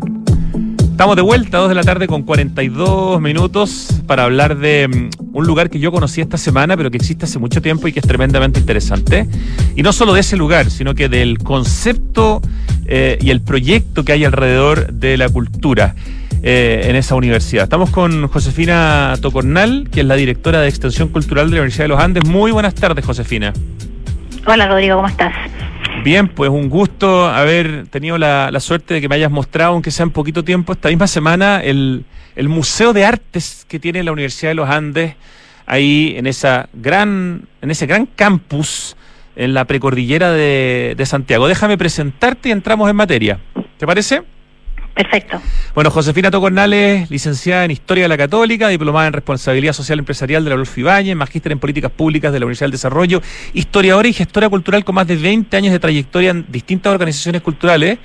[0.98, 5.46] Estamos de vuelta, 2 de la tarde con 42 minutos para hablar de mm, un
[5.46, 8.08] lugar que yo conocí esta semana, pero que existe hace mucho tiempo y que es
[8.08, 9.28] tremendamente interesante.
[9.76, 12.42] Y no solo de ese lugar, sino que del concepto
[12.88, 15.94] eh, y el proyecto que hay alrededor de la cultura.
[16.42, 17.64] Eh, en esa universidad.
[17.64, 21.90] Estamos con Josefina Tocornal, que es la directora de Extensión Cultural de la Universidad de
[21.90, 22.26] los Andes.
[22.26, 23.54] Muy buenas tardes, Josefina.
[24.46, 25.34] Hola, Rodrigo, ¿cómo estás?
[26.08, 30.06] Bien, pues un gusto haber tenido la, suerte de que me hayas mostrado, aunque sea
[30.06, 32.06] en poquito tiempo, esta misma semana, el,
[32.38, 35.16] Museo de Artes que tiene la Universidad de los Andes,
[35.66, 38.96] ahí en, esa gran, en ese gran campus
[39.36, 41.46] en la precordillera de Santiago.
[41.46, 43.42] Déjame presentarte y entramos en materia.
[43.78, 44.24] ¿Te parece?
[44.98, 45.40] Perfecto.
[45.76, 50.50] Bueno, Josefina Tocornales, licenciada en Historia de la Católica, diplomada en Responsabilidad Social Empresarial de
[50.50, 53.22] la Adolfo Ibáñez, magíster en Políticas Públicas de la Universidad del Desarrollo,
[53.54, 58.00] historiadora y gestora cultural con más de 20 años de trayectoria en distintas organizaciones culturales.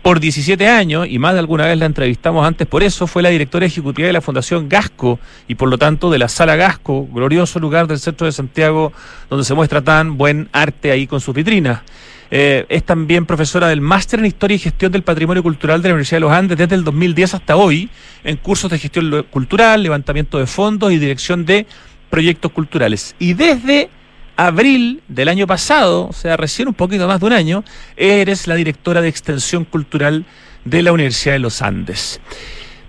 [0.00, 3.28] Por 17 años, y más de alguna vez la entrevistamos antes por eso, fue la
[3.28, 7.58] directora ejecutiva de la Fundación Gasco y por lo tanto de la Sala Gasco, glorioso
[7.58, 8.94] lugar del centro de Santiago
[9.28, 11.82] donde se muestra tan buen arte ahí con sus vitrinas.
[12.30, 15.94] Eh, es también profesora del Máster en Historia y Gestión del Patrimonio Cultural de la
[15.94, 17.90] Universidad de los Andes desde el 2010 hasta hoy,
[18.22, 21.66] en cursos de gestión cultural, levantamiento de fondos y dirección de
[22.08, 23.16] proyectos culturales.
[23.18, 23.90] Y desde
[24.36, 27.64] abril del año pasado, o sea, recién un poquito más de un año,
[27.96, 30.24] eres la directora de Extensión Cultural
[30.64, 32.20] de la Universidad de los Andes.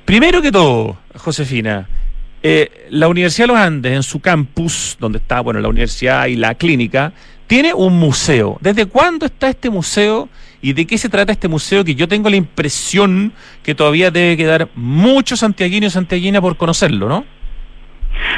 [0.05, 1.87] Primero que todo, Josefina,
[2.43, 6.35] eh, la Universidad de los Andes, en su campus, donde está bueno, la universidad y
[6.35, 7.13] la clínica,
[7.51, 8.57] tiene un museo.
[8.61, 10.29] ¿Desde cuándo está este museo
[10.61, 11.83] y de qué se trata este museo?
[11.83, 17.09] Que yo tengo la impresión que todavía debe quedar mucho santiaguino y santiaguina por conocerlo,
[17.09, 17.25] ¿no?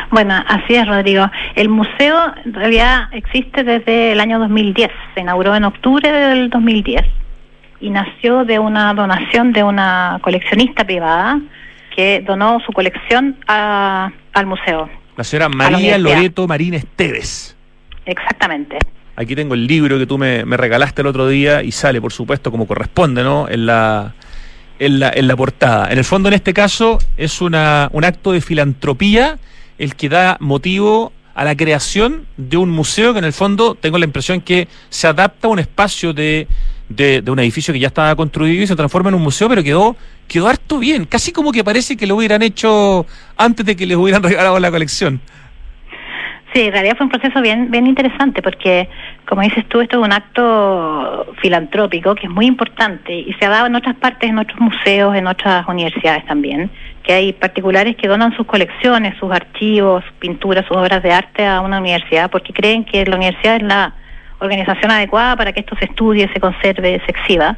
[0.10, 1.30] Bueno, así es, Rodrigo.
[1.54, 4.90] El museo en realidad existe desde el año 2010.
[5.14, 7.04] Se inauguró en octubre del 2010
[7.82, 11.40] y nació de una donación de una coleccionista privada
[11.96, 14.90] que donó su colección al museo.
[15.16, 17.56] La señora María Loreto Marín Esteves.
[18.08, 18.80] Exactamente.
[19.16, 22.50] Aquí tengo el libro que tú me, regalaste el otro día y sale, por supuesto,
[22.52, 23.48] como corresponde, ¿no?
[23.48, 24.16] En la,
[24.80, 25.92] en la, en la portada.
[25.92, 29.38] En el fondo, en este caso, es una, un acto de filantropía
[29.78, 33.98] el que da motivo a la creación de un museo que en el fondo tengo
[33.98, 36.48] la impresión que se adapta a un espacio de,
[36.90, 39.96] de, un edificio que ya estaba construido y se transforma en un museo, pero quedó,
[40.28, 43.06] quedó harto bien, casi como que parece que lo hubieran hecho
[43.38, 45.22] antes de que les hubieran regalado la colección.
[46.54, 48.88] Sí, en realidad fue un proceso bien, bien interesante porque,
[49.28, 53.50] como dices tú, esto es un acto filantrópico que es muy importante y se ha
[53.50, 56.70] dado en otras partes, en otros museos, en otras universidades también,
[57.02, 61.44] que hay particulares que donan sus colecciones, sus archivos, sus pinturas, sus obras de arte
[61.44, 63.94] a una universidad porque creen que la universidad es la
[64.38, 67.58] organización adecuada para que esto se estudie, se conserve, se exhiba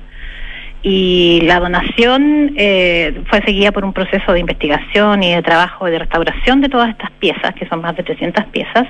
[0.87, 5.97] y la donación eh, fue seguida por un proceso de investigación y de trabajo de
[5.97, 8.85] restauración de todas estas piezas, que son más de 300 piezas,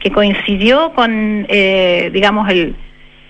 [0.00, 2.74] que coincidió con, eh, digamos, el,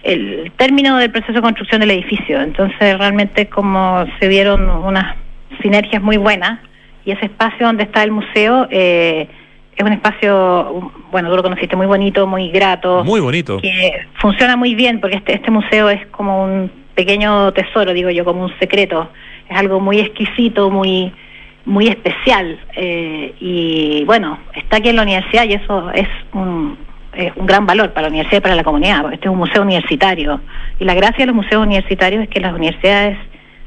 [0.03, 2.41] el término del proceso de construcción del edificio.
[2.41, 5.17] Entonces, realmente como se dieron unas
[5.61, 6.59] sinergias muy buenas
[7.05, 9.29] y ese espacio donde está el museo eh,
[9.77, 13.05] es un espacio, bueno, tú lo conociste, muy bonito, muy grato.
[13.05, 13.61] Muy bonito.
[13.61, 18.25] Que funciona muy bien porque este, este museo es como un pequeño tesoro, digo yo,
[18.25, 19.09] como un secreto.
[19.49, 21.13] Es algo muy exquisito, muy
[21.65, 22.59] muy especial.
[22.75, 26.77] Eh, y bueno, está aquí en la universidad y eso es un,
[27.15, 29.39] es un gran valor para la universidad y para la comunidad, porque este es un
[29.39, 30.41] museo universitario.
[30.79, 33.19] Y la gracia de los museos universitarios es que las universidades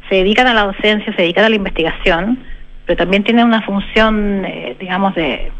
[0.09, 2.39] se dedican a la docencia, se dedican a la investigación,
[2.85, 5.51] pero también tienen una función, eh, digamos, de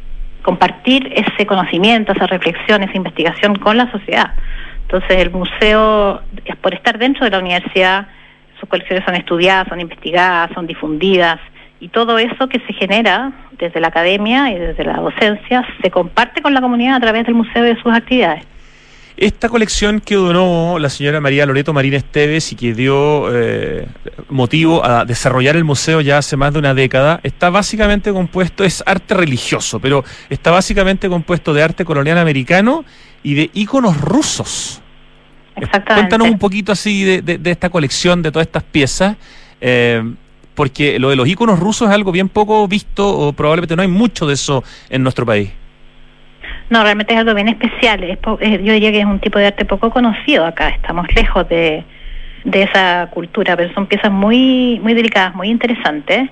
[0.42, 4.32] compartir ese conocimiento, esa reflexión, esa investigación con la sociedad.
[4.84, 6.22] Entonces el museo,
[6.62, 8.08] por estar dentro de la universidad,
[8.60, 11.40] sus colecciones son estudiadas, son investigadas, son difundidas
[11.84, 16.42] y todo eso que se genera desde la academia y desde la docencia se comparte
[16.42, 18.46] con la comunidad a través del museo y de sus actividades.
[19.18, 23.86] Esta colección que donó la señora María Loreto Marín Esteves y que dio eh,
[24.30, 28.82] motivo a desarrollar el museo ya hace más de una década, está básicamente compuesto, es
[28.88, 32.86] arte religioso, pero está básicamente compuesto de arte colonial americano
[33.24, 34.82] y de íconos rusos.
[35.56, 35.94] Exactamente.
[35.94, 39.16] Cuéntanos un poquito así de, esta colección, de todas estas piezas,
[39.62, 40.04] eh,
[40.56, 43.88] porque lo de los íconos rusos es algo bien poco visto o probablemente no hay
[43.88, 45.52] mucho de eso en nuestro país.
[46.70, 48.02] No, realmente es algo bien especial.
[48.02, 48.38] yo
[48.74, 50.70] diría que es un tipo de arte poco conocido acá.
[50.70, 51.84] Estamos lejos de,
[52.44, 56.30] de esa cultura, pero son piezas muy, muy delicadas, muy interesantes.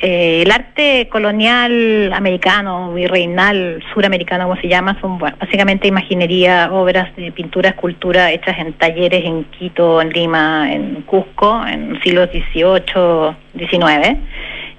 [0.00, 7.32] Eh, el arte colonial americano, virreinal, suramericano, como se llama, son básicamente imaginería, obras de
[7.32, 14.18] pintura, escultura hechas en talleres en Quito, en Lima, en Cusco, en siglos XVIII, XIX.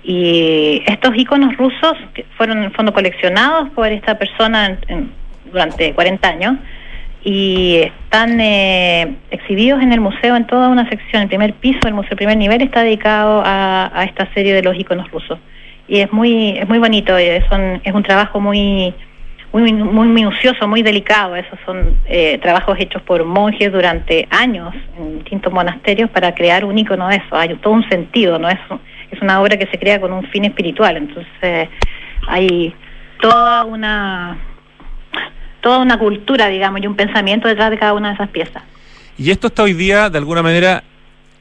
[0.03, 4.79] Y estos iconos rusos que fueron en el fondo coleccionados por esta persona
[5.51, 6.55] durante 40 años
[7.23, 11.23] y están eh, exhibidos en el museo en toda una sección.
[11.23, 14.77] El primer piso del museo, el primer nivel, está dedicado a, esta serie de los
[14.77, 15.37] iconos rusos.
[15.87, 18.93] Y es muy es muy bonito, es un, es un trabajo muy,
[19.51, 21.35] muy muy minucioso, muy delicado.
[21.35, 26.77] Esos son eh, trabajos hechos por monjes durante años en distintos monasterios para crear un
[26.77, 27.35] icono de eso.
[27.35, 28.59] Hay todo un sentido, no es,
[29.11, 30.95] es una obra que se crea con un fin espiritual.
[30.95, 31.69] Entonces
[32.27, 32.73] hay
[33.19, 34.37] toda una
[35.61, 38.63] toda una cultura, digamos, y un pensamiento detrás de cada una de esas piezas.
[39.17, 40.83] Y esto está hoy día, de alguna manera,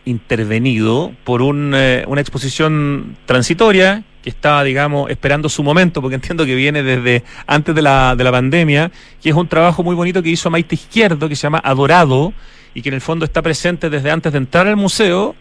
[0.05, 6.55] intervenido por eh, una exposición transitoria que está, digamos, esperando su momento, porque entiendo que
[6.55, 8.91] viene desde antes de la, de la pandemia,
[9.23, 12.33] que es un trabajo muy bonito que hizo Maite Izquierdo, que se llama Adorado,
[12.75, 15.35] y que en el fondo está presente desde antes de entrar al museo,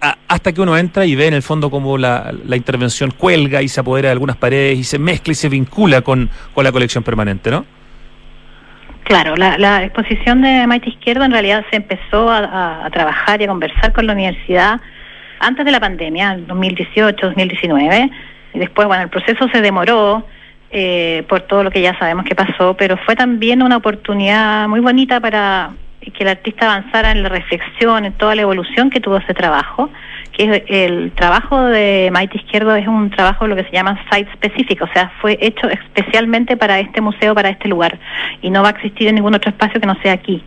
[0.00, 3.68] hasta que uno entra y ve en el fondo cómo la, la, intervención cuelga y
[3.68, 7.02] se apodera de algunas paredes y se mezcla y se vincula con, con la colección
[7.02, 7.66] permanente, ¿no?
[9.04, 13.92] Claro, la, exposición de Maite Izquierdo en realidad se empezó a, trabajar y a conversar
[13.92, 14.80] con la universidad
[15.40, 18.10] antes de la pandemia, en 2018, 2019.
[18.54, 20.26] Y después, bueno, el proceso se demoró
[20.70, 24.80] eh, por todo lo que ya sabemos que pasó, pero fue también una oportunidad muy
[24.80, 25.70] bonita para
[26.00, 29.90] que el artista avanzara en la reflexión, en toda la evolución que tuvo ese trabajo
[30.38, 34.92] el trabajo de Maite Izquierdo es un trabajo lo que se llama site específico, o
[34.92, 37.98] sea, fue hecho especialmente para este museo, para este lugar,
[38.40, 40.44] y no va a existir en ningún otro espacio que no sea aquí.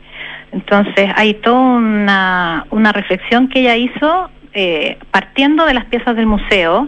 [0.53, 6.25] Entonces, hay toda una, una reflexión que ella hizo eh, partiendo de las piezas del
[6.25, 6.87] museo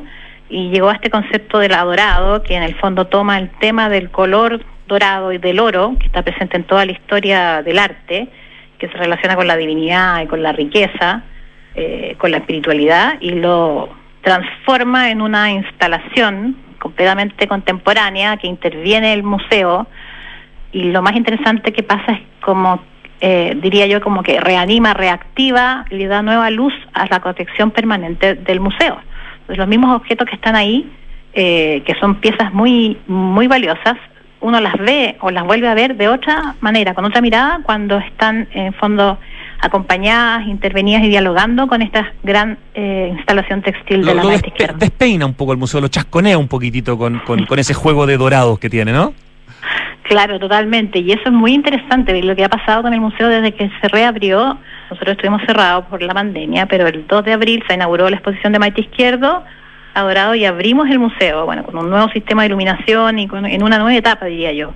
[0.50, 4.12] y llegó a este concepto del adorado, que en el fondo toma el tema del
[4.12, 8.30] color dorado y del oro, que está presente en toda la historia del arte,
[8.84, 11.24] que se relaciona con la divinidad y con la riqueza,
[11.74, 13.88] eh, con la espiritualidad y lo
[14.22, 19.88] transforma en una instalación completamente contemporánea que interviene el museo
[20.74, 22.82] y lo más interesante que pasa es como
[23.22, 28.36] eh, diría yo como que reanima, reactiva, le da nueva luz a la protección permanente
[28.36, 28.98] del museo.
[29.48, 30.92] los mismos objetos que están ahí,
[31.32, 33.96] eh, que son piezas muy muy valiosas,
[34.44, 37.98] uno las ve o las vuelve a ver de otra manera, con otra mirada, cuando
[37.98, 39.18] están en fondo
[39.60, 44.76] acompañadas, intervenidas y dialogando con esta gran eh, instalación textil de la despe izquierda.
[44.78, 48.18] Despeina un poco el museo, lo chasconea un poquitito con, con, con ese juego de
[48.18, 49.14] dorados que tiene, ¿no?
[50.04, 51.00] Claro, totalmente.
[51.00, 53.88] Y eso es muy interesante, lo que ha pasado con el museo desde que se
[53.88, 54.58] reabrió.
[54.90, 58.52] Nosotros estuvimos cerrados por la pandemia, pero el 2 de abril se inauguró la exposición
[58.52, 59.44] de Maite Izquierdo,
[59.94, 63.64] Adorado, y abrimos el museo, bueno, con un nuevo sistema de iluminación y con, en
[63.64, 64.74] una nueva etapa, diría yo.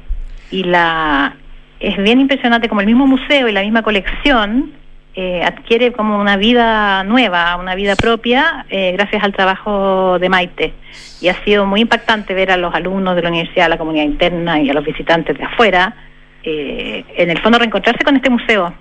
[0.52, 1.36] Y la
[1.80, 4.72] es bien impresionante como el mismo museo y la misma colección
[5.20, 10.74] eh, adquiere como una vida nueva, una vida propia, eh, gracias al trabajo de Maite.
[11.22, 14.06] Y ha sido muy impactante ver a los alumnos de la universidad, a la comunidad
[14.06, 15.96] interna y a los visitantes de afuera,
[16.44, 18.74] eh, en el fondo reencontrarse con este museo.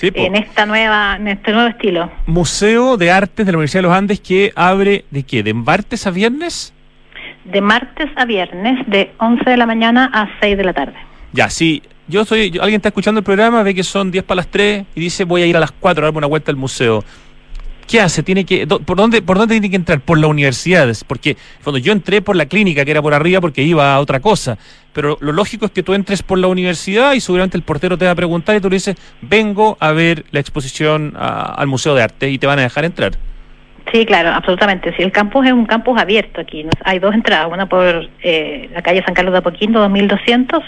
[0.00, 2.10] En esta nueva en este nuevo estilo.
[2.26, 5.42] Museo de Artes de la Universidad de los Andes que abre de qué?
[5.42, 6.72] ¿De martes a viernes?
[7.44, 10.94] De martes a viernes, de 11 de la mañana a 6 de la tarde.
[11.32, 14.48] Ya, sí yo soy, alguien está escuchando el programa, ve que son 10 para las
[14.48, 17.04] 3 y dice voy a ir a las 4 a darme una vuelta al museo.
[17.90, 18.22] ¿Qué hace?
[18.22, 19.98] Tiene que, ¿por, dónde, ¿Por dónde tiene que entrar?
[19.98, 21.02] Por las universidades.
[21.02, 24.20] Porque cuando yo entré por la clínica, que era por arriba, porque iba a otra
[24.20, 24.58] cosa.
[24.92, 28.04] Pero lo lógico es que tú entres por la universidad y seguramente el portero te
[28.04, 32.04] va a preguntar y tú le dices, vengo a ver la exposición al Museo de
[32.04, 33.14] Arte y te van a dejar entrar.
[33.92, 34.94] Sí, claro, absolutamente.
[34.94, 38.82] Si el campus es un campus abierto aquí, hay dos entradas, una por eh, la
[38.82, 40.62] calle San Carlos de Apoquindo, 2200,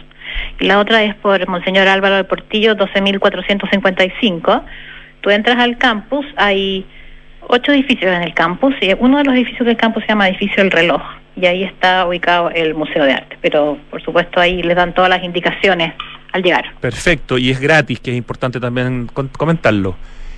[0.58, 4.62] y la otra es por Monseñor Álvaro de Portillo, 12.455.
[5.20, 6.84] Tú entras al campus, hay
[7.48, 10.62] ocho edificios en el campus, y uno de los edificios del campus se llama Edificio
[10.62, 11.02] El Reloj,
[11.36, 15.10] y ahí está ubicado el Museo de Arte, pero por supuesto ahí les dan todas
[15.10, 15.92] las indicaciones
[16.32, 16.64] al llegar.
[16.80, 19.96] Perfecto, y es gratis, que es importante también comentarlo.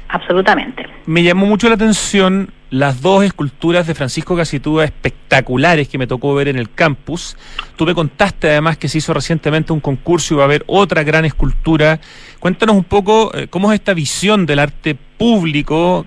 [0.09, 0.87] Absolutamente.
[1.07, 6.35] Me llamó mucho la atención las dos esculturas de Francisco Casitúa espectaculares que me tocó
[6.35, 7.37] ver en el campus.
[7.77, 11.05] Tú me contaste además que se hizo recientemente un concurso y va a haber otra
[11.05, 12.01] gran escultura.
[12.41, 16.05] Cuéntanos un poco eh, cómo es esta visión del arte público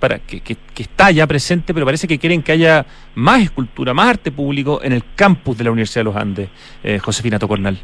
[0.00, 0.42] para que,
[0.78, 4.94] está ya presente, pero parece que quieren que haya más escultura, más arte público en
[4.94, 6.48] el campus de la Universidad de los Andes,
[6.82, 7.78] eh, Josefina Tocornal.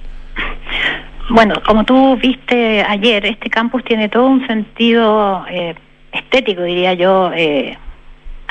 [1.28, 5.74] Bueno, como tú viste ayer, este campus tiene todo un sentido eh,
[6.12, 7.76] estético, diría yo, eh,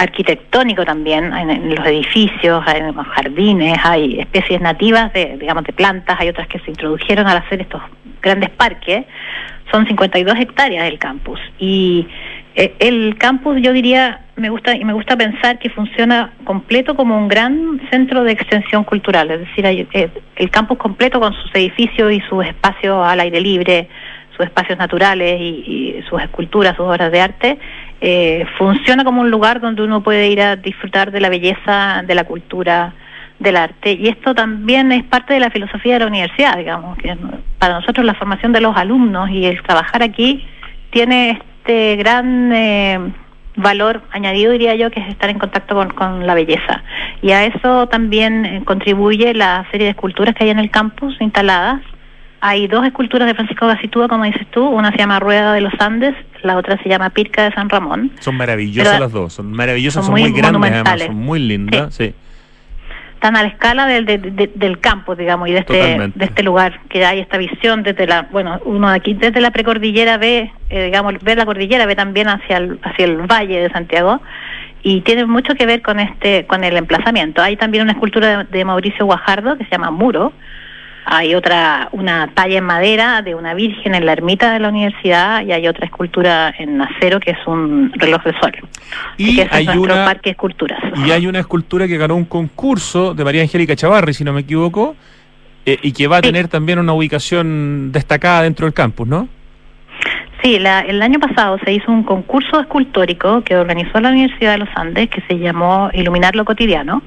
[0.01, 6.19] arquitectónico también, en, los edificios, en los jardines, hay especies nativas de, digamos, de plantas,
[6.19, 7.81] hay otras que se introdujeron al hacer estos
[8.21, 9.05] grandes parques,
[9.71, 11.39] son 52 hectáreas del campus.
[11.59, 12.07] Y
[12.55, 17.15] eh, el campus yo diría me gusta y me gusta pensar que funciona completo como
[17.17, 19.29] un gran centro de extensión cultural.
[19.29, 23.87] Es decir eh, el campus completo con sus edificios y sus espacios al aire libre
[24.41, 27.59] sus espacios naturales y, sus esculturas sus obras de arte
[28.01, 32.15] eh, funciona como un lugar donde uno puede ir a disfrutar de la belleza de
[32.15, 32.93] la cultura
[33.39, 37.15] del arte y esto también es parte de la filosofía de la universidad digamos que
[37.59, 40.45] para nosotros la formación de los alumnos y el trabajar aquí
[40.89, 42.99] tiene este gran eh,
[43.55, 46.83] valor añadido, diría yo, que es estar en contacto con, la belleza.
[47.21, 51.15] Y a eso también eh, contribuye la serie de esculturas que hay en el campus
[51.19, 51.81] instaladas.
[52.43, 55.73] Hay dos esculturas de Francisco Gasitúa, como dices tú, una se llama Rueda de los
[55.79, 58.11] Andes, la otra se llama Pirca de San Ramón.
[58.19, 62.15] Son maravillosas las dos, son maravillosas, son, muy, grandes además, son muy lindas, sí.
[63.13, 64.05] están a la escala del,
[64.55, 68.23] del campo, digamos, y de este, de este lugar, que hay esta visión desde la,
[68.31, 72.57] bueno, uno aquí desde la precordillera ve, eh, digamos, ve la cordillera, ve también hacia
[72.57, 74.19] el, hacia el valle de Santiago,
[74.81, 77.43] y tiene mucho que ver con este, con el emplazamiento.
[77.43, 80.33] Hay también una escultura de Mauricio Guajardo que se llama Muro,
[81.05, 85.43] hay otra, una talla en madera de una virgen en la ermita de la universidad
[85.45, 88.51] y hay otra escultura en acero que es un reloj de sol.
[89.17, 90.79] Y hay una, parque de esculturas.
[91.05, 94.41] Y hay una escultura que ganó un concurso de María Angélica Chavarri, si no me
[94.41, 94.95] equivoco,
[95.65, 99.27] eh, y que va a tener también una ubicación destacada dentro del campus, ¿no?
[100.43, 104.57] Sí, la, el año pasado se hizo un concurso escultórico que organizó la Universidad de
[104.59, 107.03] los Andes que se llamó Iluminar lo Cotidiano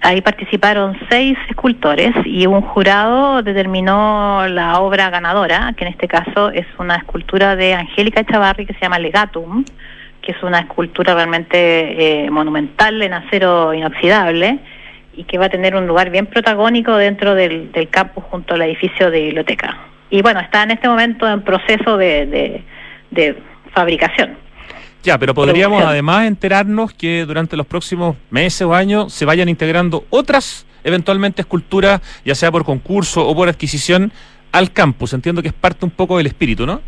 [0.00, 6.50] Ahí participaron seis escultores y un jurado determinó la obra ganadora, que en este caso
[6.50, 9.64] es una escultura de Angélica Chavarri que se llama Legatum,
[10.22, 14.60] que es una escultura realmente eh, monumental en acero inoxidable
[15.14, 19.10] y que va a tener un lugar bien protagónico dentro del, campus junto al edificio
[19.10, 19.76] de biblioteca.
[20.10, 22.62] Y bueno, está en este momento en proceso de
[23.72, 24.47] fabricación.
[25.02, 30.04] Ya, pero podríamos además enterarnos que durante los próximos meses o años se vayan integrando
[30.10, 34.12] otras, eventualmente, esculturas, ya sea por concurso o por adquisición,
[34.52, 35.12] al campus.
[35.12, 36.80] Entiendo que es parte un poco del espíritu, ¿no?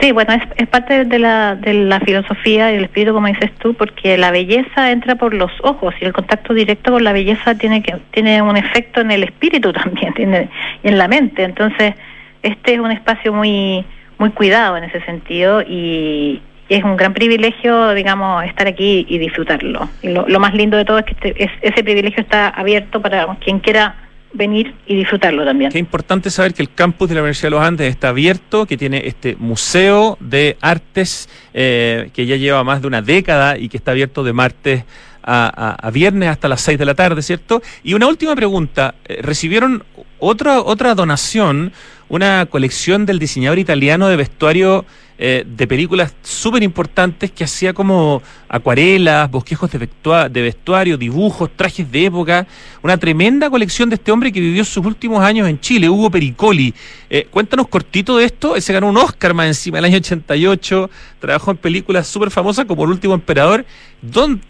[0.00, 3.74] Sí, bueno, es, parte de la, de la filosofía y el espíritu, como dices tú,
[3.74, 7.82] porque la belleza entra por los ojos y el contacto directo con la belleza tiene
[7.82, 10.48] que tiene un efecto en el espíritu también, tiene
[10.82, 11.44] y en la mente.
[11.44, 11.94] Entonces,
[12.42, 13.84] este es un espacio muy
[14.18, 16.42] muy cuidado en ese sentido y,
[16.74, 19.88] es un gran privilegio, digamos, estar aquí y disfrutarlo.
[20.02, 23.58] Y lo, más lindo de todo es que este, ese privilegio está abierto para quien
[23.60, 23.96] quiera
[24.32, 25.70] venir y disfrutarlo también.
[25.70, 28.76] Qué importante saber que el campus de la Universidad de los Andes está abierto, que
[28.76, 33.76] tiene este museo de artes eh, que ya lleva más de una década y que
[33.76, 34.84] está abierto de martes
[35.24, 37.62] a, viernes hasta las 6 de la tarde, ¿cierto?
[37.84, 39.84] Y una última pregunta, eh, ¿recibieron
[40.22, 41.72] otra, otra donación,
[42.08, 44.84] una colección del diseñador italiano de vestuario
[45.18, 52.06] eh, de películas súper importantes que hacía como acuarelas, bosquejos de, vestuario, dibujos, trajes de
[52.06, 52.46] época.
[52.82, 56.72] Una tremenda colección de este hombre que vivió sus últimos años en Chile, Hugo Pericoli.
[57.10, 58.54] Eh, cuéntanos cortito de esto.
[58.54, 60.88] Él se ganó un Oscar más encima el año 88.
[61.18, 63.66] Trabajó en películas súper famosas como El último emperador.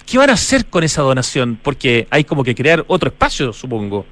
[0.07, 1.59] ¿Qué van a hacer con esa donación?
[1.63, 4.05] Porque hay como que crear otro espacio, supongo.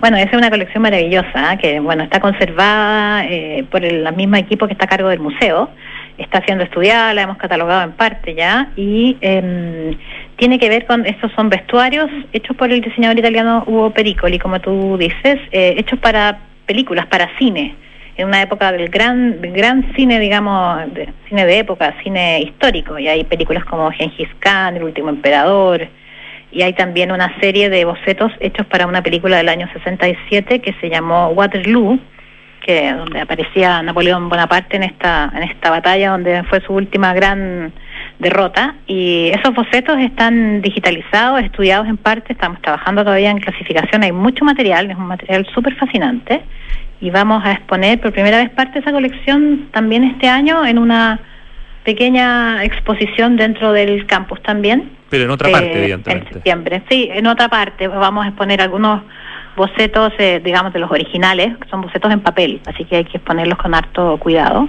[0.00, 1.58] Bueno, esa es una colección maravillosa ¿eh?
[1.58, 5.70] que bueno está conservada eh, por el mismo equipo que está a cargo del museo.
[6.18, 9.96] Está siendo estudiada, la hemos catalogado en parte ya y em,
[10.36, 14.60] tiene que ver con estos son vestuarios hechos por el diseñador italiano Hugo Pericoli, como
[14.60, 17.74] tú dices, eh, hechos para películas, para cine
[18.16, 22.98] en una época del gran gran cine, digamos, de, cine de época, cine histórico.
[22.98, 25.88] Y hay películas como Gengis Khan, El último emperador,
[26.50, 30.72] y hay también una serie de bocetos hechos para una película del año 67 que
[30.80, 31.98] se llamó Waterloo,
[32.64, 37.72] que donde aparecía Napoleón Bonaparte en esta en esta batalla donde fue su última gran
[38.18, 38.74] derrota.
[38.86, 44.44] Y esos bocetos están digitalizados, estudiados en parte, estamos trabajando todavía en clasificación, hay mucho
[44.44, 46.42] material, es un material súper fascinante
[47.00, 50.78] y vamos a exponer por primera vez parte de esa colección también este año en
[50.78, 51.20] una
[51.88, 54.90] pequeña exposición dentro del campus también.
[55.08, 56.26] Pero en otra parte, eh, evidentemente.
[56.26, 57.88] En septiembre, sí, en otra parte.
[57.88, 59.00] Vamos a exponer algunos
[59.56, 63.16] bocetos, eh, digamos, de los originales, que son bocetos en papel, así que hay que
[63.16, 64.68] exponerlos con harto cuidado.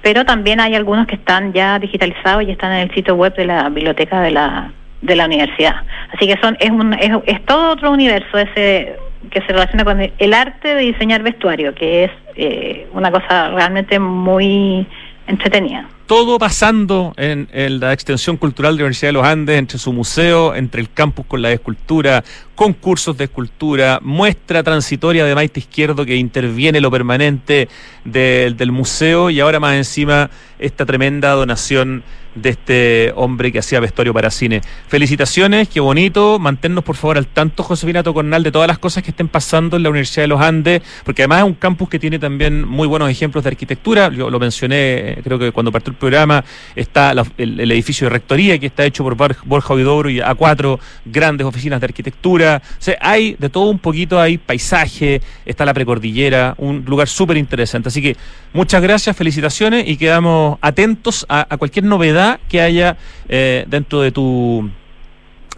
[0.00, 3.46] Pero también hay algunos que están ya digitalizados y están en el sitio web de
[3.46, 4.70] la biblioteca de la,
[5.02, 5.74] de la universidad.
[6.14, 8.94] Así que son es, un, es, es todo otro universo ese
[9.28, 13.98] que se relaciona con el arte de diseñar vestuario, que es eh, una cosa realmente
[13.98, 14.86] muy
[15.26, 17.46] entretenida todo pasando en,
[17.78, 21.24] la extensión cultural de la Universidad de los Andes, entre su museo, entre el campus
[21.24, 22.24] con la escultura,
[22.56, 27.68] concursos de escultura, muestra transitoria de Maite Izquierdo que interviene lo permanente
[28.04, 32.02] del museo y ahora más encima esta tremenda donación
[32.34, 34.60] de este hombre que hacía vestuario para cine.
[34.88, 36.38] Felicitaciones, qué bonito.
[36.38, 39.82] Manténnos por favor al tanto, Josefina Tocornal, de todas las cosas que estén pasando en
[39.82, 43.10] la Universidad de los Andes, porque además es un campus que tiene también muy buenos
[43.10, 44.10] ejemplos de arquitectura.
[44.10, 46.44] Yo lo mencioné, creo que cuando partió el programa,
[46.74, 51.46] está el, edificio de rectoría que está hecho por Borja Ovidobro y a cuatro grandes
[51.46, 52.60] oficinas de arquitectura.
[52.64, 57.88] O hay de todo un poquito, hay paisaje, está la precordillera, un lugar súper interesante.
[57.88, 58.16] Así que
[58.52, 62.96] muchas gracias, felicitaciones y quedamos atentos a cualquier novedad que haya
[63.28, 64.68] eh, dentro de tu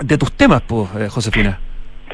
[0.01, 1.59] de tus temas, pues, eh, Josefina.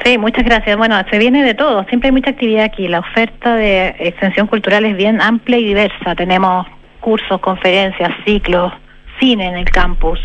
[0.03, 0.77] Sí, muchas gracias.
[0.77, 1.83] Bueno, se viene de todo.
[1.85, 2.87] Siempre hay mucha actividad aquí.
[2.87, 6.15] La oferta de extensión cultural es bien amplia y diversa.
[6.15, 6.65] Tenemos
[6.99, 8.71] cursos, conferencias, ciclos,
[9.19, 10.19] cine en el campus,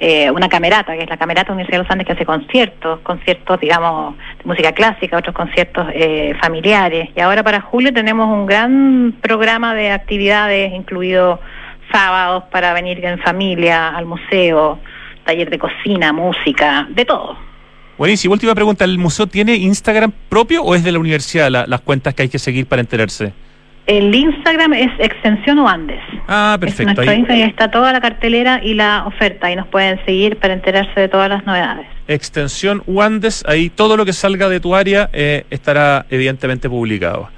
[0.00, 3.58] eh, una camerata, que es la camerata Universidad de los Andes, que hace conciertos, conciertos,
[3.58, 7.08] digamos, de música clásica, otros conciertos eh, familiares.
[7.16, 11.40] Y ahora para julio tenemos un gran programa de actividades, incluido
[11.90, 14.78] sábados para venir en familia al museo,
[15.24, 17.36] taller de cocina, música, de todo.
[17.96, 18.34] Buenísimo.
[18.34, 22.22] Última pregunta, ¿el museo tiene Instagram propio o es de la universidad las cuentas que
[22.22, 23.32] hay que seguir para enterarse?
[23.88, 25.98] El Instagram es Extensión Uandes.
[26.28, 27.00] Ah, perfecto.
[27.00, 31.08] ahí está toda la cartelera y la oferta y nos pueden seguir para enterarse de
[31.08, 31.86] todas las novedades.
[32.06, 37.30] Extensión Uandes, ahí todo lo que salga de tu área eh, estará evidentemente publicado.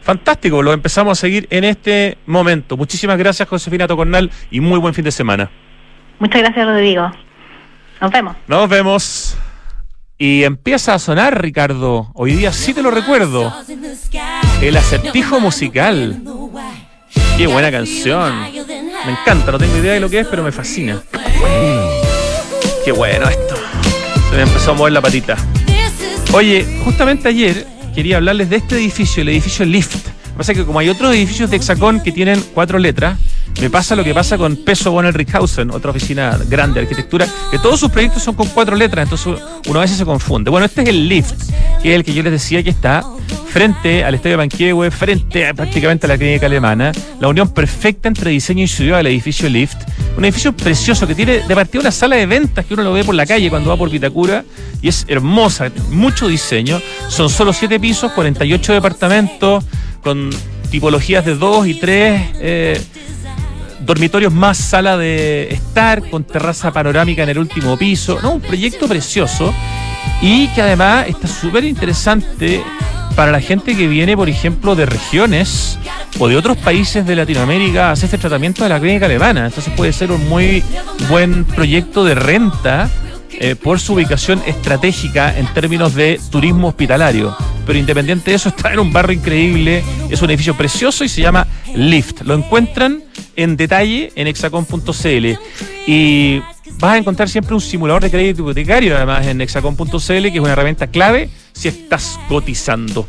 [0.00, 2.78] Fantástico, lo empezamos a seguir en este momento.
[2.78, 5.50] Muchísimas gracias, Josefina Tocornal, y muy buen fin de semana.
[6.18, 7.12] Muchas gracias, Rodrigo.
[8.00, 8.34] Nos vemos.
[8.46, 9.38] Nos vemos.
[10.16, 12.10] Y empieza a sonar, Ricardo.
[12.14, 13.52] Hoy día sí te lo recuerdo.
[14.60, 16.20] El acertijo musical.
[17.36, 18.40] Qué buena canción.
[19.06, 21.00] Me encanta, no tengo idea de lo que es, pero me fascina.
[22.84, 23.54] Qué bueno esto.
[24.30, 25.36] Se me empezó a mover la patita.
[26.32, 29.94] Oye, justamente ayer quería hablarles de este edificio, el edificio Lift.
[29.94, 33.18] Lo que pasa es que como hay otros edificios de Hexacón que tienen cuatro letras,
[33.60, 37.58] me pasa lo que pasa con Peso Bonner Rickhausen, otra oficina grande de arquitectura, que
[37.58, 40.50] todos sus proyectos son con cuatro letras, entonces uno a veces se confunde.
[40.50, 41.34] Bueno, este es el Lift,
[41.82, 43.04] que es el que yo les decía que está
[43.48, 48.62] frente al Estadio Banquehue, frente prácticamente a la clínica alemana, la unión perfecta entre diseño
[48.62, 49.78] y ciudad del edificio Lift,
[50.16, 53.04] un edificio precioso que tiene de partida una sala de ventas que uno lo ve
[53.04, 54.44] por la calle cuando va por Vitacura
[54.80, 59.64] y es hermosa, mucho diseño, son solo siete pisos, 48 departamentos,
[60.02, 60.30] con
[60.70, 62.80] tipologías de dos y tres eh,
[63.80, 68.18] dormitorios más sala de estar, con terraza panorámica en el último piso.
[68.22, 69.54] No, un proyecto precioso
[70.20, 72.62] y que además está súper interesante
[73.14, 75.78] para la gente que viene, por ejemplo, de regiones
[76.18, 79.46] o de otros países de Latinoamérica a hacer este tratamiento de la clínica alemana.
[79.46, 80.62] Entonces puede ser un muy
[81.08, 82.88] buen proyecto de renta
[83.40, 87.36] eh, por su ubicación estratégica en términos de turismo hospitalario.
[87.66, 91.22] Pero independiente de eso, está en un barrio increíble, es un edificio precioso y se
[91.22, 92.22] llama Lift.
[92.22, 93.02] Lo encuentran
[93.38, 95.26] en detalle en hexacom.cl.
[95.86, 96.42] Y
[96.74, 100.52] vas a encontrar siempre un simulador de crédito hipotecario, además, en hexacom.cl, que es una
[100.52, 103.08] herramienta clave si estás cotizando.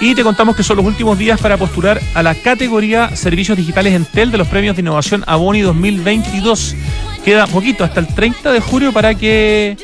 [0.02, 3.94] Y te contamos que son los últimos días para postular a la categoría Servicios Digitales
[3.94, 6.76] Entel de los Premios de Innovación Aboni 2022.
[7.24, 9.78] Queda poquito, hasta el 30 de julio para que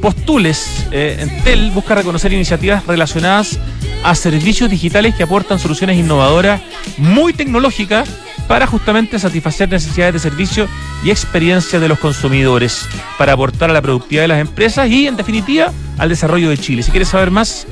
[0.00, 0.86] postules.
[0.90, 3.58] Eh, Entel busca reconocer iniciativas relacionadas
[4.02, 6.62] a servicios digitales que aportan soluciones innovadoras
[6.96, 8.08] muy tecnológicas
[8.48, 10.68] para justamente satisfacer necesidades de servicio
[11.04, 12.86] y experiencia de los consumidores,
[13.16, 16.82] para aportar a la productividad de las empresas y, en definitiva, al desarrollo de Chile.
[16.82, 17.66] Si quieres saber más,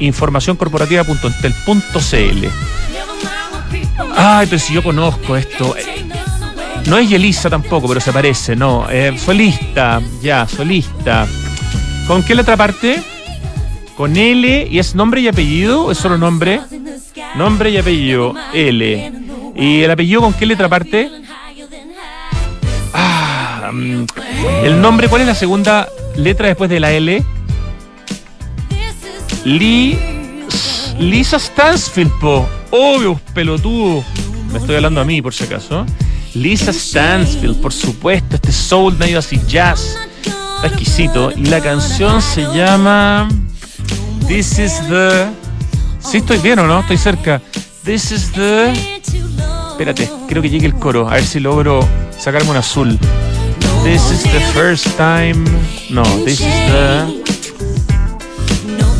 [0.00, 2.46] informacioncorporativa.entel.cl.
[4.16, 5.74] Ay, pero si yo conozco esto.
[6.86, 8.88] No es Yelisa tampoco, pero se parece, no.
[8.90, 11.26] Eh, solista, ya, solista.
[12.08, 13.02] ¿Con qué letra parte?
[13.94, 16.58] Con L y es nombre y apellido, ¿o es solo nombre.
[17.36, 19.12] Nombre y apellido, L.
[19.54, 21.10] ¿Y el apellido con qué letra parte?
[22.94, 24.06] Ah, mm,
[24.64, 25.86] el nombre, ¿cuál es la segunda
[26.16, 27.22] letra después de la L?
[29.44, 29.98] Lee,
[30.98, 32.48] Lisa Stansfield, po.
[32.70, 34.02] Obvio, pelotudo.
[34.50, 35.84] Me estoy hablando a mí, por si acaso.
[36.32, 38.36] Lisa Stansfield, por supuesto.
[38.36, 39.98] Este soul medio así jazz.
[40.58, 41.30] Está exquisito.
[41.30, 43.28] Y la canción se llama
[44.26, 45.28] This is the.
[46.00, 46.80] Sí, estoy bien o no?
[46.80, 47.40] Estoy cerca.
[47.84, 48.72] This is the.
[49.70, 51.08] Espérate, creo que llegue el coro.
[51.08, 51.86] A ver si logro
[52.18, 52.98] sacarme un azul.
[53.84, 55.44] This is the first time.
[55.90, 57.22] No, this is the.